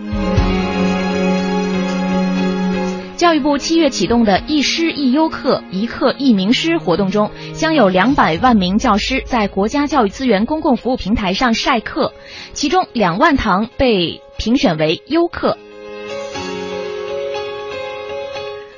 [3.20, 12.14] 教育部七月启动的“一师一优课，一课一名师”活动中，将有两百万名教师在国家教育资源公共服务平台上晒课，
[12.54, 15.58] 其中两万堂被评选为优课。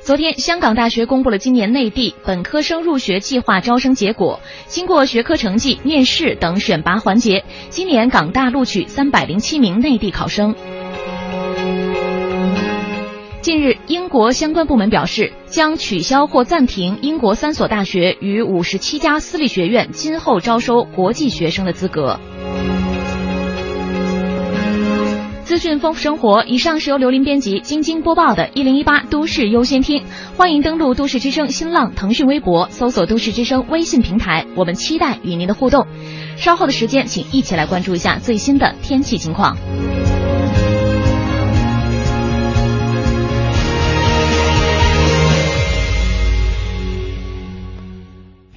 [0.01, 10.53] 昨天，香港大学公布了今年内地本科生入学计划招生结果，经过学科成绩、面试等选拔环节，今年港大录取三百零七名内地考生。
[13.43, 22.17] 近日，英国相关部门表示，将取消或暂停英国三所大学与五十七家私立学院今后招收国际学生的资格。
[25.43, 30.03] 资讯丰富生活，以上是由刘林编辑、晶晶播报的《一零一八都市优先听》，
[30.37, 35.85] 欢迎登录都市之声新浪、腾讯微博，搜索“都市之声”微信平台，我们期待与您的互动。
[36.37, 39.57] 稍后的时间，请一起来关注一下最新的天气情况。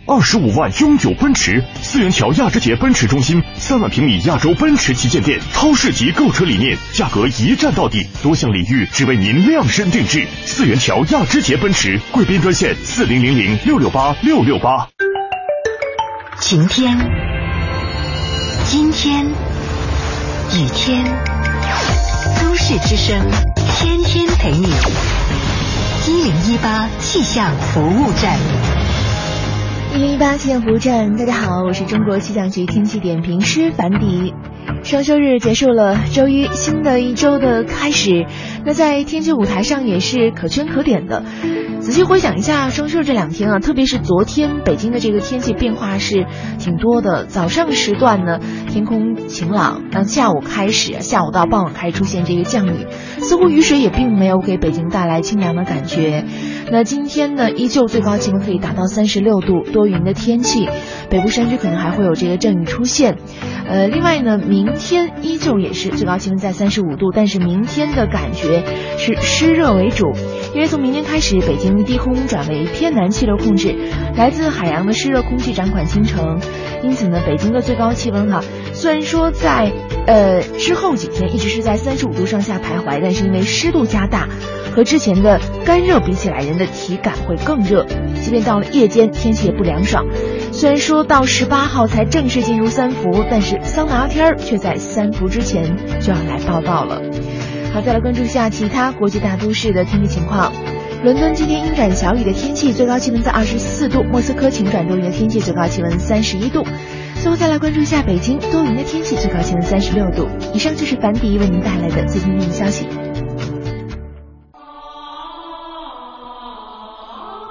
[0.08, 10.24] 二十五万永久奔驰，四元桥亚之杰奔驰中心，三万平米亚洲奔驰旗舰店，超市级购车理念，价格一站到底，多项礼遇只为您量身定制。
[10.44, 14.86] 四元桥亚之杰奔驰贵宾专线四零零零六六八六六八。
[16.38, 16.96] 晴天，
[18.72, 21.04] 阴天，雨天，
[22.40, 23.28] 都市之声，
[23.76, 24.68] 天天陪你。
[26.06, 28.38] 一零一八气象服务站。
[29.94, 34.34] 一零一八气象服务站，大家好，我是中国气象局天气点评师樊迪。
[34.82, 38.26] 双休日结束了，周一新的一周的开始，
[38.64, 41.24] 那在天气舞台上也是可圈可点的。
[41.80, 46.26] 仔细回想一下双休这两天啊，特别是昨天，北京的这个天气变化是
[46.58, 47.26] 挺多的。
[47.26, 52.86] 早上时段呢，天空晴朗，那下午开始，下午到傍晚开始出现这个降雨，
[53.20, 56.24] 似乎雨水也并没有给北京带来清凉的感觉。
[56.68, 60.68] 那今天呢，依旧最高气温可以达到三十六度，多云的天气，
[61.08, 63.16] 北部山区可能还会有这个阵雨出现。
[63.68, 68.64] 呃，另外呢，明天依旧也是最高气温在三十五度，但是明天的感觉
[68.98, 70.12] 是湿热为主，
[70.54, 73.74] 因为从明天开始，北京低空转为偏南气流控制，
[74.16, 76.40] 来自海洋的湿热空气掌管京城，
[76.82, 78.42] 因此呢，北京的最高气温哈，
[78.76, 79.72] 虽然说在
[80.06, 84.28] 呃之后几天一直是在三十五度上下徘徊，但是因为湿度加大。
[84.74, 87.86] 和之前的干热比起来，人的体感会更热。
[88.22, 90.04] 即便到了夜间，天气也不凉爽。
[90.52, 97.00] 虽然说到十八号才正式进入三伏，但是桑拿天儿却在三伏之前就要来报道了。
[97.72, 100.52] 好，再来关注一下其他国际大都市的天气情况。
[101.06, 106.66] 伦敦今天阴转小雨的天气，最高气温在二十四度；莫斯科晴转多云的天气，最高气温三十一度。
[107.22, 110.26] 最后再来关注一下北京多云的天气，最高气温三十六度。
[110.52, 112.88] 以上就是樊迪为您带来的最新天气消息。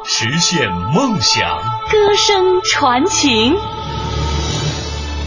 [0.04, 1.58] 实现梦想，
[1.89, 3.56] 歌声传情。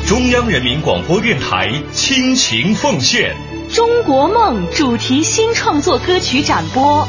[0.06, 3.34] 中央人民广播电台倾情奉献
[3.74, 7.08] 《中国梦》主题新创作歌曲展播。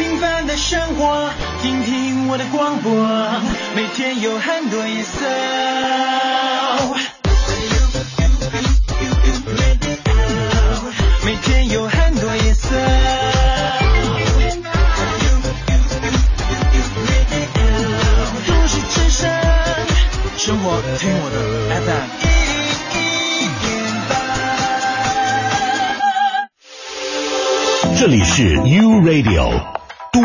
[0.00, 1.28] 平凡的生活，
[1.60, 2.90] 听听我的广播，
[3.76, 5.26] 每天有很多颜色。
[11.22, 12.74] 每天有很多颜色。
[20.38, 21.36] 生活听我的
[21.84, 22.08] FM
[28.00, 29.60] 这里是 U Radio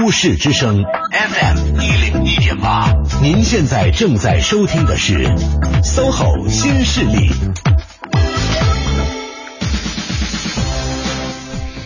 [0.05, 5.25] 都市之声 FM 一零一点八，您现在正在收听的是
[5.81, 7.31] SOHO 新势力。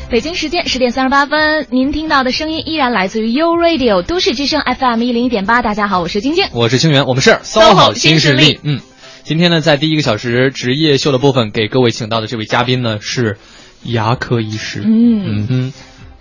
[0.10, 5.62] 北京时间十点三十八分，您听到的声音依然来自于 U Radio 都市之声 FM 一零一点八。
[5.62, 8.60] 大家好，我是晶晶，我是清源，我们是 SOHO 新势力。
[8.64, 8.82] 嗯，
[9.24, 13.38] 今天呢，在第一个小时职业秀的部分，给各位请到的这位嘉宾呢是
[13.84, 14.82] 牙科医师。
[14.82, 15.74] 嗯嗯哼，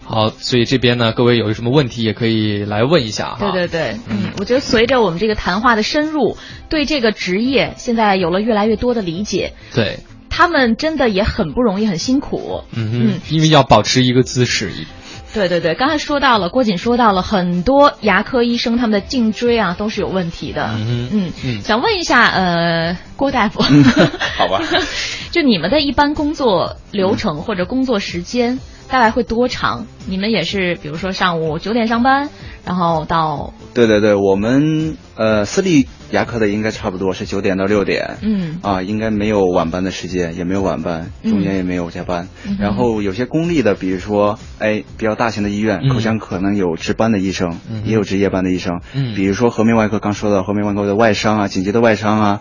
[0.09, 3.53] 好，所以这边呢，各位有什么问题也可以来问一下哈。
[3.53, 6.37] 对对对，嗯，我觉得随着我们这个谈话的深入，
[6.69, 9.53] 对这个职业现在有了越来越多的理解。
[9.75, 10.01] 对。
[10.31, 12.63] 他们真的也很不容易，很辛苦。
[12.73, 14.71] 嗯嗯，因为要保持一个姿势。
[15.35, 20.71] 对对对，刚才说到了，郭锦说到了很多牙科医生他们的颈椎啊都是有问题的。
[20.77, 23.63] 嗯嗯嗯，想问一下，呃，郭大夫，
[24.39, 24.63] 好吧，
[25.33, 29.87] 就你们的一般工作流程或者工作时间大概会多长？
[30.07, 32.29] 你们也是，比如说上午九点上班。
[32.65, 42.29] 然后到对对对，我们呃私立牙科的应该差不多是九点到六点，嗯啊，应该没有晚班的时间，也没有晚班，中间也没有加班。
[42.59, 48.83] 然后有些公立的，比如说哎比较大型的医院，口腔可能有值班的医生，也有值夜班的医生。
[48.93, 52.41] 嗯，比如说颌面外科刚说的颌面外科的外伤啊，紧急的外伤啊。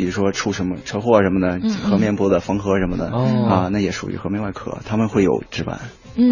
[0.00, 1.58] 比如说出什么车祸什么的，
[1.90, 3.10] 颌面部的缝合什么的
[3.46, 5.78] 啊，那也属于颌面外科，他们会有值班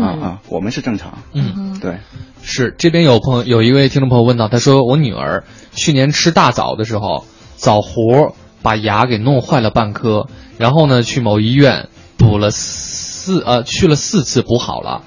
[0.00, 1.18] 啊啊，我们是正常。
[1.34, 1.98] 嗯，对，
[2.40, 5.44] 是这边有朋友有一位听众朋友问到，他说我女儿
[5.74, 15.02] 去年吃大枣的时候，枣核把牙给弄坏了半颗，然后呢去某医院补了四呃去了四次补好了，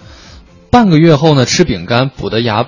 [0.69, 2.67] 半个月后呢吃饼干补的牙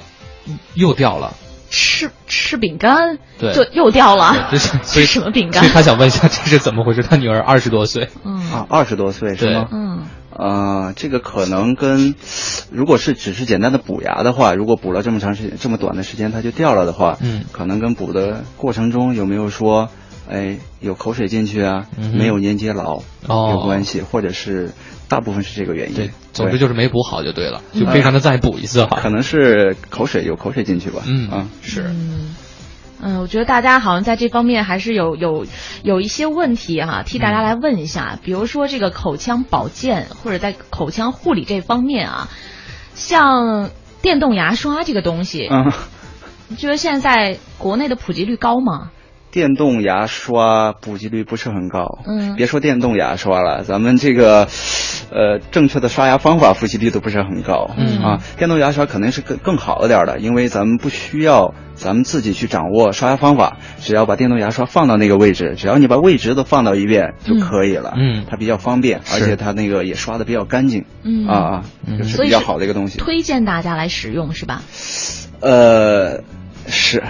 [0.74, 1.36] 又掉了。
[1.74, 4.48] 吃吃饼干，对，就又掉了。
[4.52, 5.64] 这是 所以什么饼干？
[5.64, 7.02] 所以他想问一下，这是怎么回事？
[7.02, 9.68] 他女儿二十多岁，嗯啊，二十多岁是吗？
[9.72, 12.14] 嗯，呃，这个可能跟，
[12.72, 19.90] 如果是只是简单的补牙的话，如果补了这么长时间，这么短的时间它就掉了的话，嗯，可能跟补的过程中有没有说，
[20.30, 24.70] 哎，有口水进去啊，没有粘接牢有关系，或者是。
[25.14, 28.98] 大部分是这个原因，对，总之就是没补好就对了，就非常的再补一次哈。
[29.00, 31.30] 可能是口水有口水进去吧，嗯。
[31.30, 31.48] 啊。
[31.62, 31.94] 是，
[33.00, 35.46] 嗯，我觉得大家好像在这方面还是有有
[35.84, 42.28] 有一些问题哈，替大家来问一下，比如说这个口腔保健或者在口腔护理这方面啊，
[42.96, 43.70] 像
[44.02, 45.72] 电动牙刷这个东西，嗯，
[46.48, 48.90] 你觉得现在国内的普及率高吗？
[49.34, 54.48] 电动牙刷普及率不是很高，嗯，别说电动牙刷了，咱们这个，
[55.10, 57.98] 呃，正确的刷牙方法普及率都不是很高，嗯。
[58.04, 71.26] 啊，电动牙刷肯定是更更好一点的，因为咱们不需要咱们自己去掌握刷牙方法，只要把电动牙刷放到那个位置，只要你把位置都放到一遍就可以了，嗯，它比较方便，而且它那个也刷的比较干净，嗯。
[71.28, 71.64] 啊啊，
[71.98, 74.62] 就是比较好的一个东西，推荐大家来使用是吧？
[75.40, 76.22] 呃，
[76.68, 77.02] 是。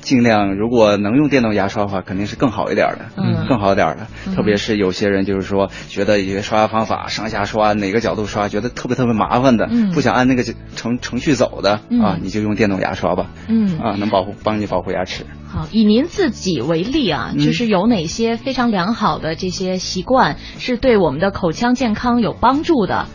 [0.00, 4.06] 尽量，如果能用电动牙刷的话，肯定是更好一点的，嗯，更好点的。
[4.34, 10.42] 特别是有些人就是说，觉得一些刷牙方法上下刷哪个角度刷，觉得特别特别麻烦的，不想按那个
[10.74, 15.24] 程程序走的啊，你就用电动牙刷吧，嗯，啊，能保护帮你保护牙齿。
[15.46, 23.06] 好，以您自己为例啊，就是有哪些非常良好的这些习惯是对我们的口腔健康有帮助的？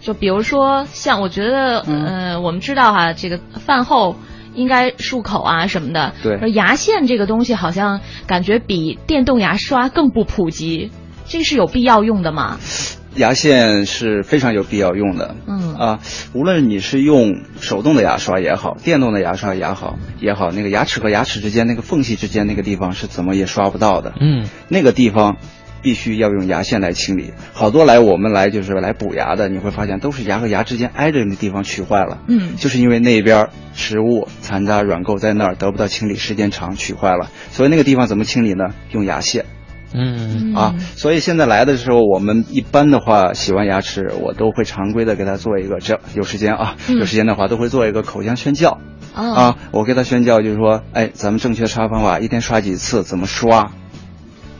[0.00, 4.16] 就比如说，像我觉得，嗯，我们知道哈，这个饭后。
[4.56, 6.14] 应该漱口啊什么的。
[6.22, 6.50] 对。
[6.50, 10.90] 牙线这个东西好像感觉比电动牙刷更不普及，
[11.26, 12.58] 这个是有必要用的吗？
[13.14, 15.36] 牙线是非常有必要用的。
[15.46, 15.74] 嗯。
[15.76, 16.00] 啊，
[16.32, 24.14] 无论你是用手动的牙刷也好，电动的牙刷也好也好，那个牙齿和牙齿之间那个缝隙之间那个地方是怎么也刷不到的。
[24.20, 24.46] 嗯。
[24.68, 25.36] 那个地方。
[25.86, 38.74] 必须要用牙线来清理，好多来我们来就是来补牙的，你会发现都是牙和牙之间挨着的地方龋坏了，嗯，就是因为那边食物残渣软垢在那儿得不到清理，时间长龋坏了，所以那个地方怎么清理呢？
[38.90, 39.44] 用牙线，
[39.94, 40.52] 嗯。
[40.56, 48.80] 啊，所以现在来的时候，我们一般的话洗完牙齿，我都会常规的给他做一个，只要有时间啊，有时间的话都会做一个口腔宣教，
[49.14, 53.70] 啊，我给他宣教就是说，哎，咱们正确刷方法，一天刷几次，怎么刷。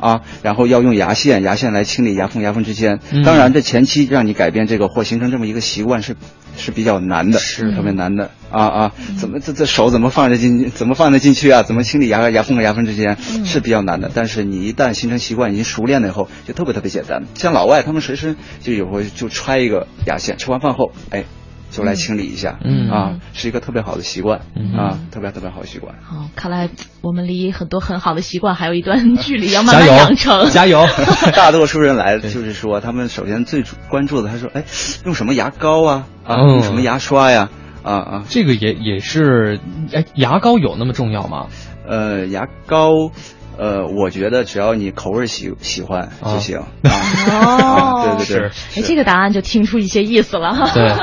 [0.00, 3.00] 啊，然后要用牙线，牙线来清理牙缝牙缝之间。
[3.24, 6.16] 当然，这前期让你改变这个或形成这么一个习惯是
[6.56, 8.92] 是比较难的，是特别难的啊啊！
[9.18, 10.70] 怎么这这手怎么放得进？
[10.70, 11.62] 怎么放得进去啊？
[11.62, 14.10] 怎么清理牙牙缝和牙缝之间是比较难的。
[14.14, 17.24] 但是你一旦形成习惯，已经熟练了以后，就特别特别简单。
[17.34, 21.24] 像老外他们随身就有会就揣一个牙线，吃完饭后，哎。
[21.70, 24.40] 就来清理一下，嗯啊，是一个特别好的习惯，
[24.76, 25.94] 啊，特别特别好的习惯。
[26.02, 26.70] 好，看来
[27.02, 30.48] 我们离很多很好的习惯还有一段 距离，要慢慢养成。
[30.50, 30.86] 加油！
[31.34, 34.64] 大多数人来就是说，他们首先最关注的，他说，哎，
[35.04, 36.06] 用什么牙膏啊？
[36.24, 37.50] 啊，用什么牙刷呀？
[37.82, 39.60] 啊啊，这个也也是，
[39.92, 41.46] 哎，牙膏有那么重要吗？
[41.88, 43.12] 呃，牙膏。
[43.58, 46.58] 呃，我觉得只要你口味喜喜欢就行。
[46.82, 50.70] 哦，对对对，哎，这个答案就听出一些意思了哈。
[50.74, 50.94] 对，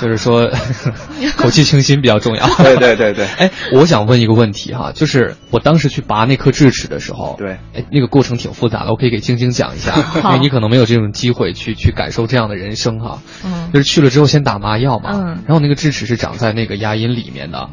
[0.00, 0.50] 就是说
[1.36, 2.46] 口气清新比较重要。
[2.62, 3.26] 对对对对。
[3.26, 13.22] 哎，我想问一个问题哈，就是我当时去拔那颗智齿的时候，对，哎，那个过程挺复杂的，我可以给晶晶讲一下， 因为你可能没有这种机会去去感受这样的人生哈。
[13.44, 13.70] 嗯。
[13.72, 17.68] 就是去了之后先打麻药嘛，嗯，然后那个智齿是长在那个牙龈里面的。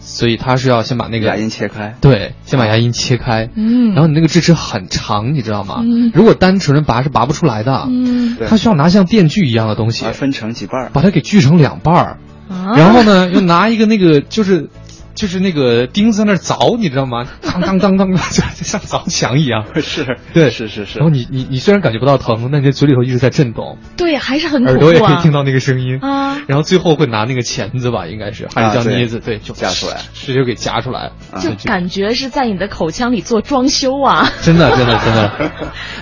[0.00, 5.76] 所以他是要先把那个牙龈切开，对，先把牙龈切开，嗯，然后你那个智齿很长，你知道吗？
[5.80, 14.68] 嗯，如果单纯的拔是拔不出来的，嗯，他需要拿像电锯一样的东西，分成几半，把它给锯成两半儿，然后呢，又拿一个那个就是。
[15.20, 17.26] 就是那个钉子在那凿，你知道吗？
[17.42, 18.16] 当当当当，就
[18.64, 19.66] 像凿墙一样。
[19.82, 20.98] 是，对，是是是。
[20.98, 23.76] 然后你你你虽然感觉不到疼，但你嘴里头一直在震动。
[23.98, 26.40] 对，还是很耳朵也可以听到那个声音啊。
[26.46, 34.32] 然后最后会拿那个钳子吧，应该是还是叫镊子，对，就夹出来，直接给夹出来，就感觉是在你的口腔里做装修啊。
[34.40, 35.52] 真的，真的，真的。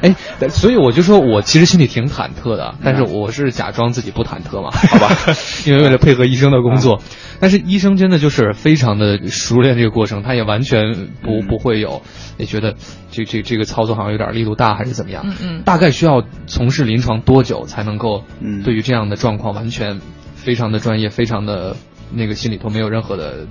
[0.41, 5.17] 哎，所以我就说我其实心里挺忐忑的，但是我是假装自己不忐忑嘛，好吧？
[5.67, 7.03] 因为为了配合医生的工作。
[7.41, 12.03] 但是医生真的就是非常的熟练这个过程，他也完全不不会有，
[12.37, 12.75] 也觉得
[13.11, 15.25] 这这这个操作好像有点力度大还是怎么样？
[15.27, 15.63] 嗯嗯。
[15.65, 18.25] 大概需要从事临床多久才能够
[18.65, 20.01] 对于这样的状况完全
[20.35, 21.77] 非常的专业，非常的
[22.13, 23.47] 那个心里头没有任何的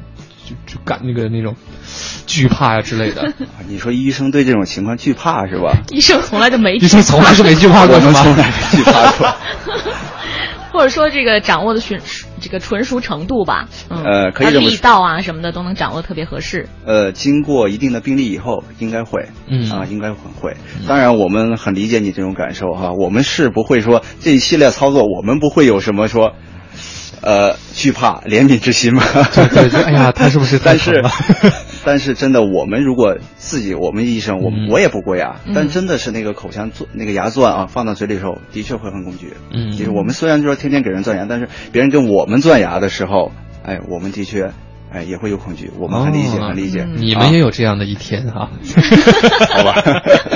[0.45, 1.55] 就就感那个那种
[2.25, 3.33] 惧怕呀之类的？
[3.67, 5.71] 你说医生对这种情况惧怕是吧？
[5.91, 9.27] 医生从来就没医生从来就没惧怕过，从来没惧怕过。
[10.77, 11.99] 或者说这个掌握的纯
[12.39, 16.69] 这个纯熟程度吧，呃，可以力道啊什么的都能掌握特别合适。
[16.85, 20.55] 呃，经过一定的病例以后，应该会，嗯啊，应该很会。
[20.87, 26.33] 当然，我们很理解你这种感受哈，我们是不会说这一系列操作，我们不会有什么说。
[27.21, 29.03] 呃，惧怕、怜悯之心嘛？
[29.33, 30.59] 对对对，哎呀，他是不是？
[30.63, 31.03] 但是，
[31.83, 39.33] 但是真的，我们如果自己，我们医生，我我也不过牙，但真的是那个口腔做那个牙钻啊，放到嘴里的时候，的确会很恐惧。
[39.53, 43.31] 嗯，就是我们虽然说天天给人钻牙，但是别人跟我们钻牙的时候，
[43.63, 44.51] 哎，我们的确。
[44.89, 46.87] 哎，也会有恐惧，我们很理解，很理解。
[46.95, 48.49] 你们也有这样的一天哈，
[49.49, 49.83] 好吧？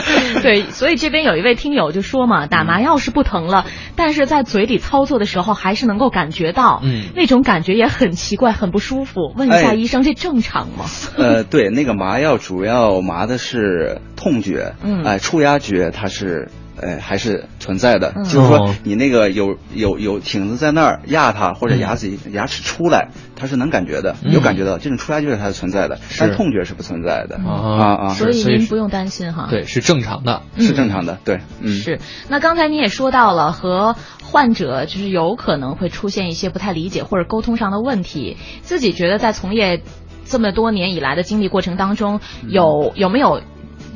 [0.44, 3.66] 对，所以这边有一位听友就说嘛，打麻药是不疼了，
[3.96, 9.34] 但是在嘴里操作的时候还是能够感觉到，嗯，那种感觉也很奇怪，很不舒服。
[9.36, 10.86] 问一下医生，这正常吗？
[11.18, 16.50] 呃，对，那个麻药主要麻的是痛觉，嗯，哎，触压觉它是。
[16.80, 28.08] 哎，还是存在的，就是说你那个有有有挺子在那儿压它，或者牙齿牙齿出来，它是能感觉的，有感觉到这种出牙觉它是存在的，但痛觉是不存在的啊。
[28.08, 32.00] 啊，所以您不用担心哈，对，是正常的，是正常的，对，嗯，是。
[32.30, 39.84] 那刚才你也说到了和患者就是有可能会出现一些不太理解或者沟通上的问题，自己觉得在从业
[40.26, 43.42] 这么多年以来的经历过程当中，有有没有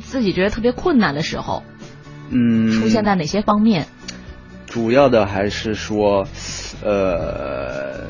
[0.00, 1.62] 自己觉得特别困难的时候？
[2.30, 3.86] 嗯，出现在哪些方面？
[4.66, 6.26] 主要的还是说，
[6.82, 8.08] 呃，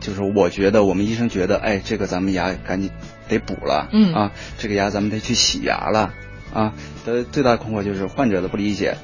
[0.00, 2.90] 就是我觉得我们医生觉得，哎，这个咱们牙赶紧
[3.28, 6.12] 得补了，嗯啊，这个牙咱们得去洗牙了，
[6.52, 6.72] 啊，
[7.04, 8.96] 的最大的困惑就是患者的不理解，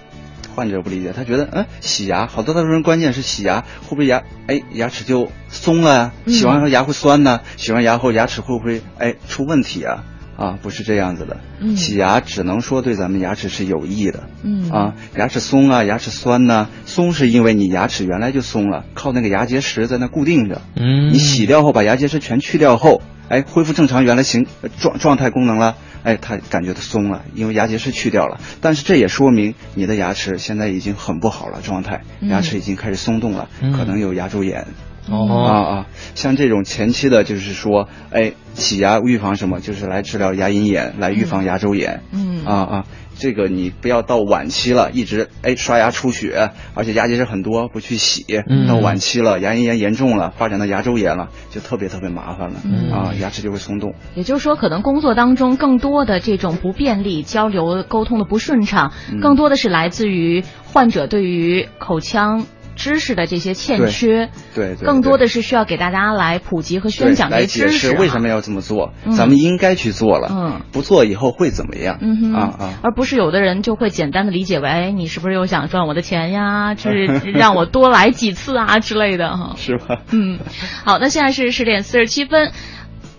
[0.54, 6.12] 患者不理解，他觉得，嗯，洗牙，好多多人关键是洗牙会不会牙，哎，牙齿就松了呀？
[6.26, 7.40] 洗完后牙会酸呢？
[7.56, 10.04] 洗完牙后牙齿会不会哎出问题啊？
[10.41, 11.36] 啊，不是这样子的，
[11.76, 14.70] 洗牙只能说对咱们牙齿是有益的，嗯。
[14.70, 24.47] 啊，牙齿松啊，牙齿酸呢，松是因为你牙齿原来就松了，靠那个牙结石在那固定着，嗯，你洗掉后把牙结石全去掉后，哎，恢复正常原来形
[24.78, 34.66] 状状态功能了，哎，它感觉它松了，因为牙结石去掉了，但是这也说明你的牙齿现在已经很不好了，状态，牙齿已经开始松动了，可能有牙周炎。
[35.09, 42.03] 哦啊啊，像这种前期的，就是说，哎，洗牙预防什么，就是来治疗牙龈炎，来预防牙周炎。
[42.12, 42.84] 嗯啊啊，
[43.18, 48.24] 这个你不要到晚期了，一直哎刷牙出血，而且牙结石很多不去洗，
[48.68, 52.61] 到晚期了，牙龈炎严重了，发展到牙周炎了，就特别特别麻烦了。
[52.64, 53.94] 嗯啊，牙齿就会松动。
[54.14, 62.44] 也就是说，可能工作当中更多的这种不便利，交流沟通的不顺畅，更多的是来自于患者对于口腔。
[62.80, 67.90] 知识的这些欠缺，对，更多的是需要给大家来普及和宣讲这些知识。
[67.94, 68.94] 为什么要这么做？
[69.14, 70.28] 咱们应该去做了。
[70.30, 71.98] 嗯，不做以后会怎么样？
[72.00, 72.74] 嗯哼啊啊！
[72.82, 76.74] 而不是有的人就会简单的理解为，哎，你是不是又想赚我的钱呀？
[76.74, 77.04] 就是
[77.34, 79.52] 让我多来几次啊之类的哈。
[79.60, 79.98] 是吧？
[80.10, 80.38] 嗯，
[80.86, 82.52] 好，那现在是十点四十七分，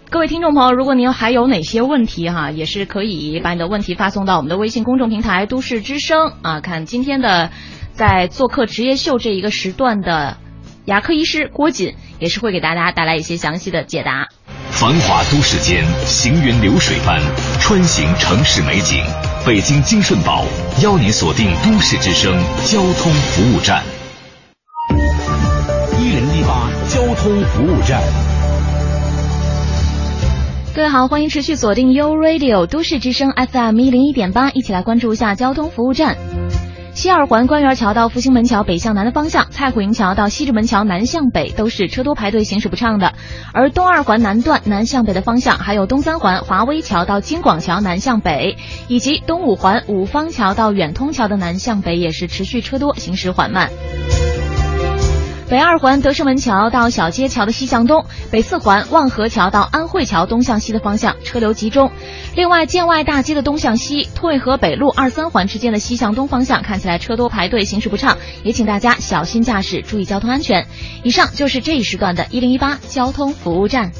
[0.09, 7.51] 各位听众朋友，如果您还有哪些问题哈，也是可以把你的问题发送到我们的微信公众平台“都市之声”啊，看今天的。
[7.94, 10.38] 在做客职业秀这一个时段的
[10.86, 14.30] 牙科医师郭锦，也是会给大家带来一些详细的解答。
[14.70, 17.22] 繁华都市间，行云流水般
[17.60, 19.04] 穿行城市美景。
[19.46, 20.46] 北京金顺宝
[20.82, 22.34] 邀您锁定都市之声
[22.66, 23.84] 交通服务站。
[26.00, 28.02] 一零一八交通服务站。
[30.74, 36.18] 各位好，欢迎持续锁定 U Radio 都市之声 FM 一零一点八，一起来关注一下交通服务站。
[36.94, 43.14] 西二环官园桥到复兴门桥北向南的方向，蔡虎营桥到西直门桥南向北都是车多排队，行驶不畅的。
[43.54, 53.72] 而东二环南段南向北的方向，还有东三环华威桥到京广桥南向北，以及东五环五方桥到远通桥的南向北也是持续车多，行驶缓慢。
[55.52, 61.91] 北二环德胜门桥到小街桥的西向东，北四环望河桥到安慧桥东向西的方向车流集中。
[62.38, 70.68] 另外，建外大街的东向西，退河北路二三环之间的西向东方向看起来车多排队，行驶不畅，也请大家小心驾驶，注意交通安全。
[71.04, 73.91] 以上就是这一时段的一零一八交通服务站。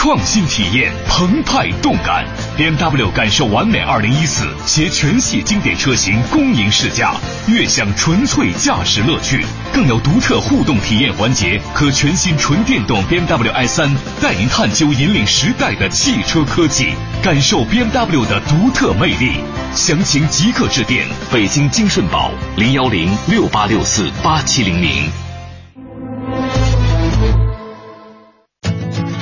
[0.00, 2.24] 创新体验，澎湃动感
[2.56, 7.12] ，B M W 感受完美二零一四携全系经典车型恭迎试驾，
[7.46, 9.44] 悦享纯粹驾驶乐趣，
[9.74, 19.34] 更有独特互动体验环节和全新纯电动 B M W i 三，带您探究引领时代的汽车科技，感受 B M W 的独特魅力。
[19.74, 25.29] 详情即刻致电北京金顺宝零幺零六八六四八七零零。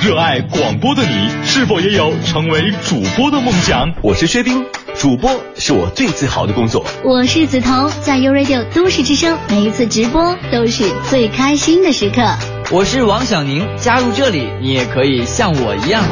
[0.01, 3.93] 热爱广播的你，是否也有成为主播的梦想？
[4.01, 4.65] 我是薛冰，
[4.97, 6.85] 主播是我最自豪的工作。
[7.03, 12.21] 我是梓潼，在 u Radio 都市之声，每一次直播都是最开心的时刻。
[12.71, 16.05] 我是王小宁，加入这里，你也可以像我一样，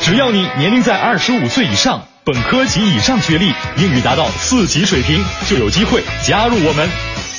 [0.00, 6.88] 只要你年龄在二十五岁以上，本科及以上学历，英语达到四级水平，就有机会加入我们。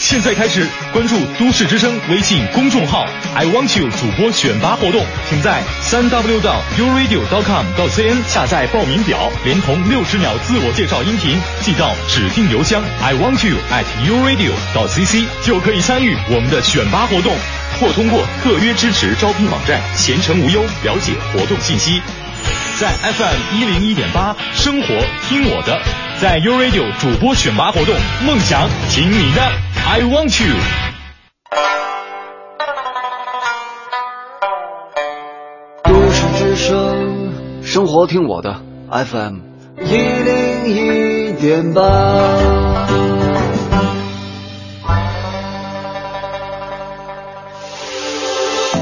[0.01, 14.51] 现在开始关注都市之声微信公众号，I want you 主播选拔活动，请在三 w 到 uradio.com 到 cn 下载报名表，连同六十秒自我介绍音频寄到指定邮箱 I want you at uradio
[14.73, 17.31] 到 cc 就可以参与我们的选拔活动，
[17.79, 22.01] 或通过特约支持招聘网站前程无忧了解活动信息。
[22.79, 24.87] 在 FM 一零一点八，生活
[25.29, 25.79] 听我的，
[26.21, 27.95] 在 u radio 主播选拔活动，
[28.27, 29.41] 梦想听你的。
[29.83, 30.55] I want you。
[35.83, 38.61] 都市之声，生活听我的
[38.91, 39.37] FM
[39.83, 41.81] 一零一点八。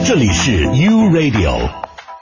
[0.06, 1.70] 这里是 U Radio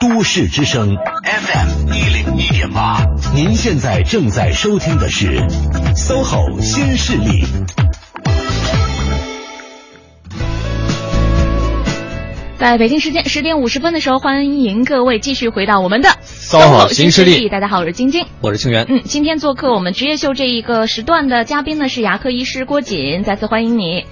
[0.00, 5.40] 都市之声 FM 一零一点八，您现在正在收听的是
[5.96, 7.44] SOHO 新势力。
[12.58, 17.48] 在北京时间十点五十分的时候，欢迎各位继续回到我们的 SOHO 新势力。
[17.48, 18.86] 大家好，我是晶晶，我是清源。
[18.88, 24.04] 嗯，今天做客我们职业秀这一个时段的嘉宾呢是牙科医师郭锦，再次欢迎你。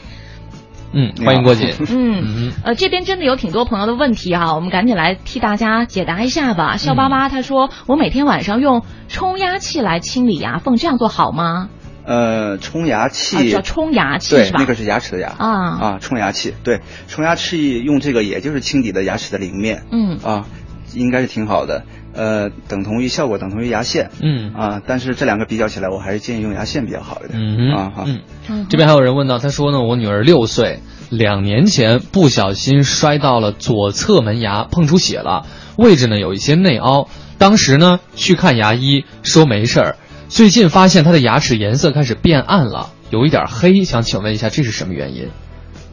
[0.98, 1.74] 嗯，欢迎郭姐。
[1.90, 6.78] 嗯，呃，这边真的有挺多朋友的问题哈，我们赶紧来替大家解答一下吧。
[6.78, 11.68] 笑巴巴他说，我每天晚上用冲压器来清理牙缝，这样做好吗？
[12.06, 13.50] 呃，冲牙器。
[13.50, 14.58] 叫冲牙器是吧？
[14.58, 15.34] 对，那个是牙齿的牙。
[15.36, 15.78] 啊。
[15.78, 16.54] 啊，冲牙器。
[16.64, 20.16] 对，冲牙器用这个也就是清理的牙齿的鳞面，嗯。
[20.24, 20.46] 啊，
[20.94, 21.84] 应该是挺好的，
[22.14, 30.80] 呃，等同于效果等同于牙线，嗯啊，但是这两个比较起来，我还是建议用牙线比较好一点，嗯啊好，嗯，这边还有人问到，他说呢，我女儿六岁，
[31.10, 35.46] 两年前不小心摔到了左侧门牙，碰出血了，
[35.76, 39.96] 位置呢有一些内凹，当时呢去看牙医说没事儿。
[40.28, 45.28] 最近发现她的牙齿颜色开始变暗了，有一点黑，想请问一下这是什么原因？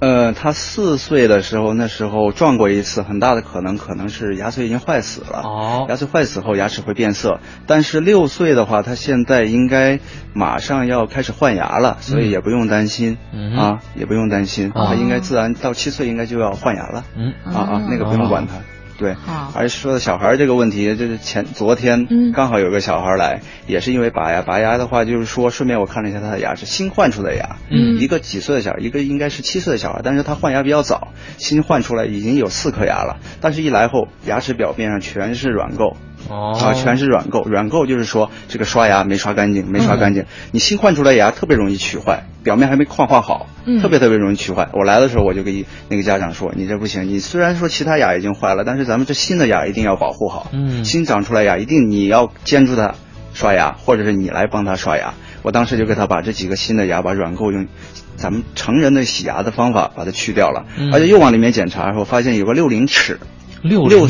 [0.04, 5.40] 呃，他四岁的时候，那时候撞过一次，很大的可能可能是牙髓已经坏死了。
[5.44, 10.02] 哦，牙髓坏死后牙齿会变色，但是六岁的话，他现在应该
[10.34, 13.18] 马上要开始换牙了，所以也不用担心
[13.56, 17.06] 啊，也不用担心，他应该自然到七岁应该就要换牙了。
[17.16, 18.56] 嗯啊啊，那个不用管他。
[18.98, 19.16] 对，
[19.56, 24.42] 而说到小孩这个问题，就是前昨天刚好有个小孩来，也是因为拔牙。
[24.42, 35.96] 拔牙的话，就是说顺便我看了一下他的牙齿，新换出的牙，一个几岁的小孩，一个应该是七岁的小孩，但是他换牙比较早，新换出来已经有四颗牙了，但是一来后牙齿表面上全是软垢。
[36.30, 40.26] 哦，啊，全是软垢，软垢就是说这个刷牙没刷干净，没刷干净。
[40.52, 43.48] 你新换出来牙特别容易龋坏，表面还没矿化好，
[43.82, 44.70] 特别特别容易龋坏。
[44.74, 50.50] 我来的时候我就跟那个家长说，你这不行，你虽然说其他牙已经坏了，但是咱们这新的牙一定要保护好。
[50.54, 52.96] 嗯，新长出来牙一定你要监住它
[53.34, 55.14] 刷牙，或者是你来帮他刷牙。
[55.42, 57.68] 我当时就给他把这几个新的牙，把软垢用
[58.16, 63.20] 咱们成人的洗牙的方法把它去掉了，而且又往里面检查，我发现有个六龄齿，
[63.62, 64.08] 六六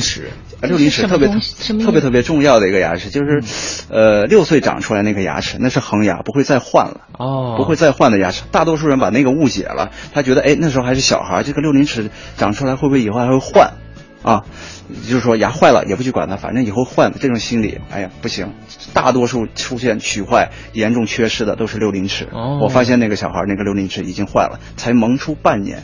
[0.68, 0.74] 齿。
[0.74, 3.44] 六龄齿特别特别特别重要的一个牙齿，就是，
[3.90, 7.02] 呃，六岁长出来那个牙齿，那是恒牙，不会再换了。
[7.18, 8.44] 哦，不会再换的牙齿。
[8.52, 13.74] 大多数人把那个误解了，他觉得，哎，那时候还是小孩，这个六龄齿长出来会不会以后还会换？
[14.24, 14.44] 啊，
[15.08, 17.12] 就是说牙坏了也不去管它，反正以后换。
[17.20, 18.54] 这种心理，哎呀，不行。
[18.94, 22.30] 大多数出现龋坏、严重缺失的都是六龄齿。
[22.32, 25.84] 哦，我发现那个小孩那个六龄齿已经坏了，才萌出半年。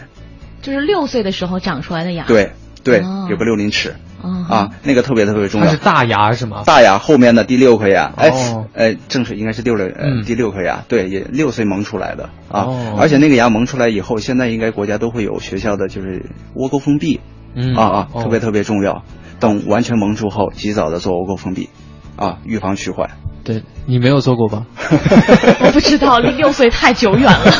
[0.62, 2.26] 就是六岁的时候长出来的牙。
[2.26, 2.52] 对。
[2.82, 5.68] 对，有个六龄齿啊，那个特别特别重要。
[5.68, 6.64] 它是大牙是吗？
[6.66, 8.32] 大牙后面的第六颗牙，哎，
[8.74, 9.88] 哎，正是应该是六六
[10.26, 12.68] 第六颗牙，对，也六岁萌出来的啊。
[12.98, 17.20] 而且那个牙萌出来以后，现在应该国家都会有学校的就是窝沟封闭，
[17.76, 19.04] 啊啊，特别特别重要。
[19.40, 21.70] 等完全萌出后，及早的做窝沟封闭，
[22.18, 23.12] 啊，预防龋坏。
[23.50, 24.68] 对你没有做过吧？
[24.78, 27.52] 我不知道，离六岁太久远了。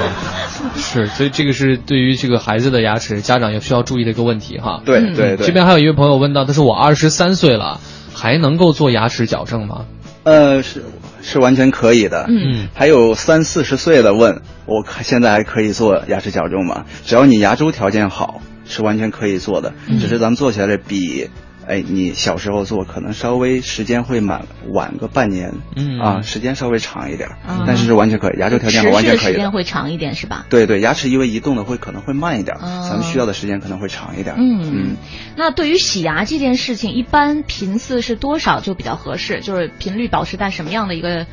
[0.74, 4.80] 是，所以这个是对于这个孩子的牙齿，家长也需要注意的一个问题哈。
[4.86, 5.46] 对对对。
[5.46, 7.78] 这边还有一位朋友问到，他说我二十三岁了，
[8.14, 9.84] 还能够做牙齿矫正吗？
[10.24, 10.82] 呃，是
[11.20, 12.24] 是完全可以的。
[12.30, 12.68] 嗯。
[12.72, 16.86] 还有三四十岁的问，我现在还可以做牙齿矫正吗？
[17.04, 19.74] 只要你牙周条件好，是完全可以做的。
[20.00, 21.28] 只是咱们做起来比。
[21.68, 27.28] 哎，你小时候做可能稍微时间会满晚个半年，嗯啊，时间稍微长一点，
[27.66, 29.32] 但是是完全可以，牙周条件完全可以。
[29.32, 30.46] 时间会长一点是吧？
[30.48, 34.34] 对对，牙齿因为移动的会可能会慢一点，咱们需要的时间可能会长一点。
[34.38, 34.96] 嗯嗯。
[35.36, 39.40] 那对于洗牙这件事情，一般频次是多少就比较合适？
[39.40, 41.26] 就是频率保持在什么样的一个？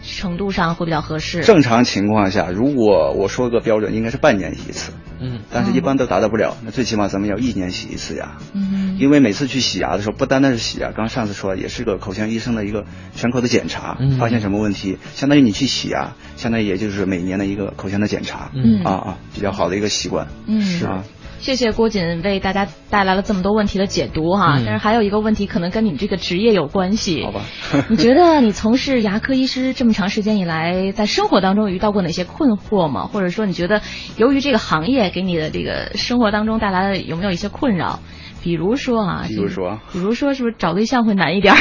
[0.00, 1.42] 程度上会比较合适。
[1.42, 4.92] 正常情况下，如果我说个标准，应该是半年洗一次。
[5.20, 6.56] 嗯，但是一般都达到不了。
[6.64, 8.36] 那最起码咱们要一年洗一次牙。
[8.52, 18.50] 嗯，因为每次去洗牙的时候，不单单是洗牙，刚上次说也是个口腔医生的一个全口的检查，发现什么问题，相当于你去洗牙，相当于也就是每年的一个口腔的检查。
[18.54, 20.28] 嗯啊啊，比较好的一个习惯。
[20.46, 21.04] 嗯，是啊。
[21.38, 27.22] 谢谢郭锦为大家带来了这么多问题的解读哈，但是还有一个问题可能跟你们这个职业有关系。
[27.24, 27.40] 好吧，
[27.88, 33.06] 你觉得你从事牙科医师这么长时间以来，在生活当中遇到过哪些困惑吗？
[33.06, 33.80] 或者说你觉得
[34.16, 38.00] 由于这个行业给你的这个生活当中带来的有没有一些困扰？
[38.42, 41.54] 比如说啊，比如说，比如说是不是找对象会难一点？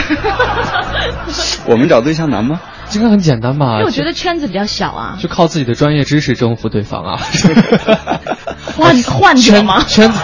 [1.67, 2.61] 我们找对象难吗？
[2.89, 3.73] 这个很简单吧？
[3.73, 7.19] 因为我觉得圈子比较小啊，就靠自己的专业知识征服对方啊。
[8.75, 9.83] 换换者吗？
[9.88, 10.19] 圈子，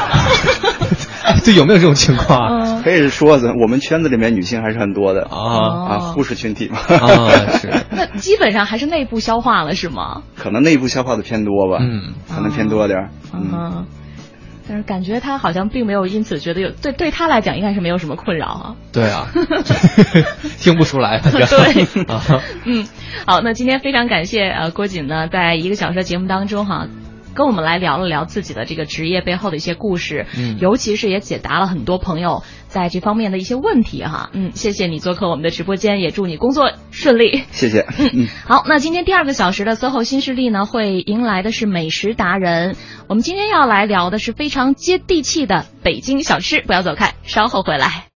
[1.45, 2.82] 对，有没有这种情况？
[2.84, 6.78] 可以说，我们圈子里面女性还是很多的啊啊，护士群体嘛。
[6.80, 7.70] 啊，是。
[7.91, 10.24] 那基本上还是内部消化了，是吗？
[10.38, 13.86] 可能内部消化的偏多吧，嗯，可能偏多点儿，嗯。
[14.68, 18.76] 但是感觉他好像并没有因此觉得有对对他来讲应该是没有什么困扰啊。
[18.91, 19.28] 对啊，
[20.59, 21.20] 听不出来。
[21.20, 21.88] 对，
[22.66, 22.88] 嗯，
[23.26, 26.88] 好，那今天非常感谢呃郭锦呢，在一个小时的节目当中哈。
[27.34, 38.10] 跟我们来聊了聊自己的这个职业背后的一些故事，嗯，尤其是也解答了很多朋友在这方面的一些问题哈，嗯，谢谢你做客我们的直播间，也祝你工作顺利，谢谢，嗯。
[38.14, 42.76] 嗯，好，那今天第二个小时的 SOHO 新势力呢，会迎来的是美食达人，
[43.08, 48.12] 我们今天要来聊的是非常接地气的北京小吃，不要走开，稍后回来。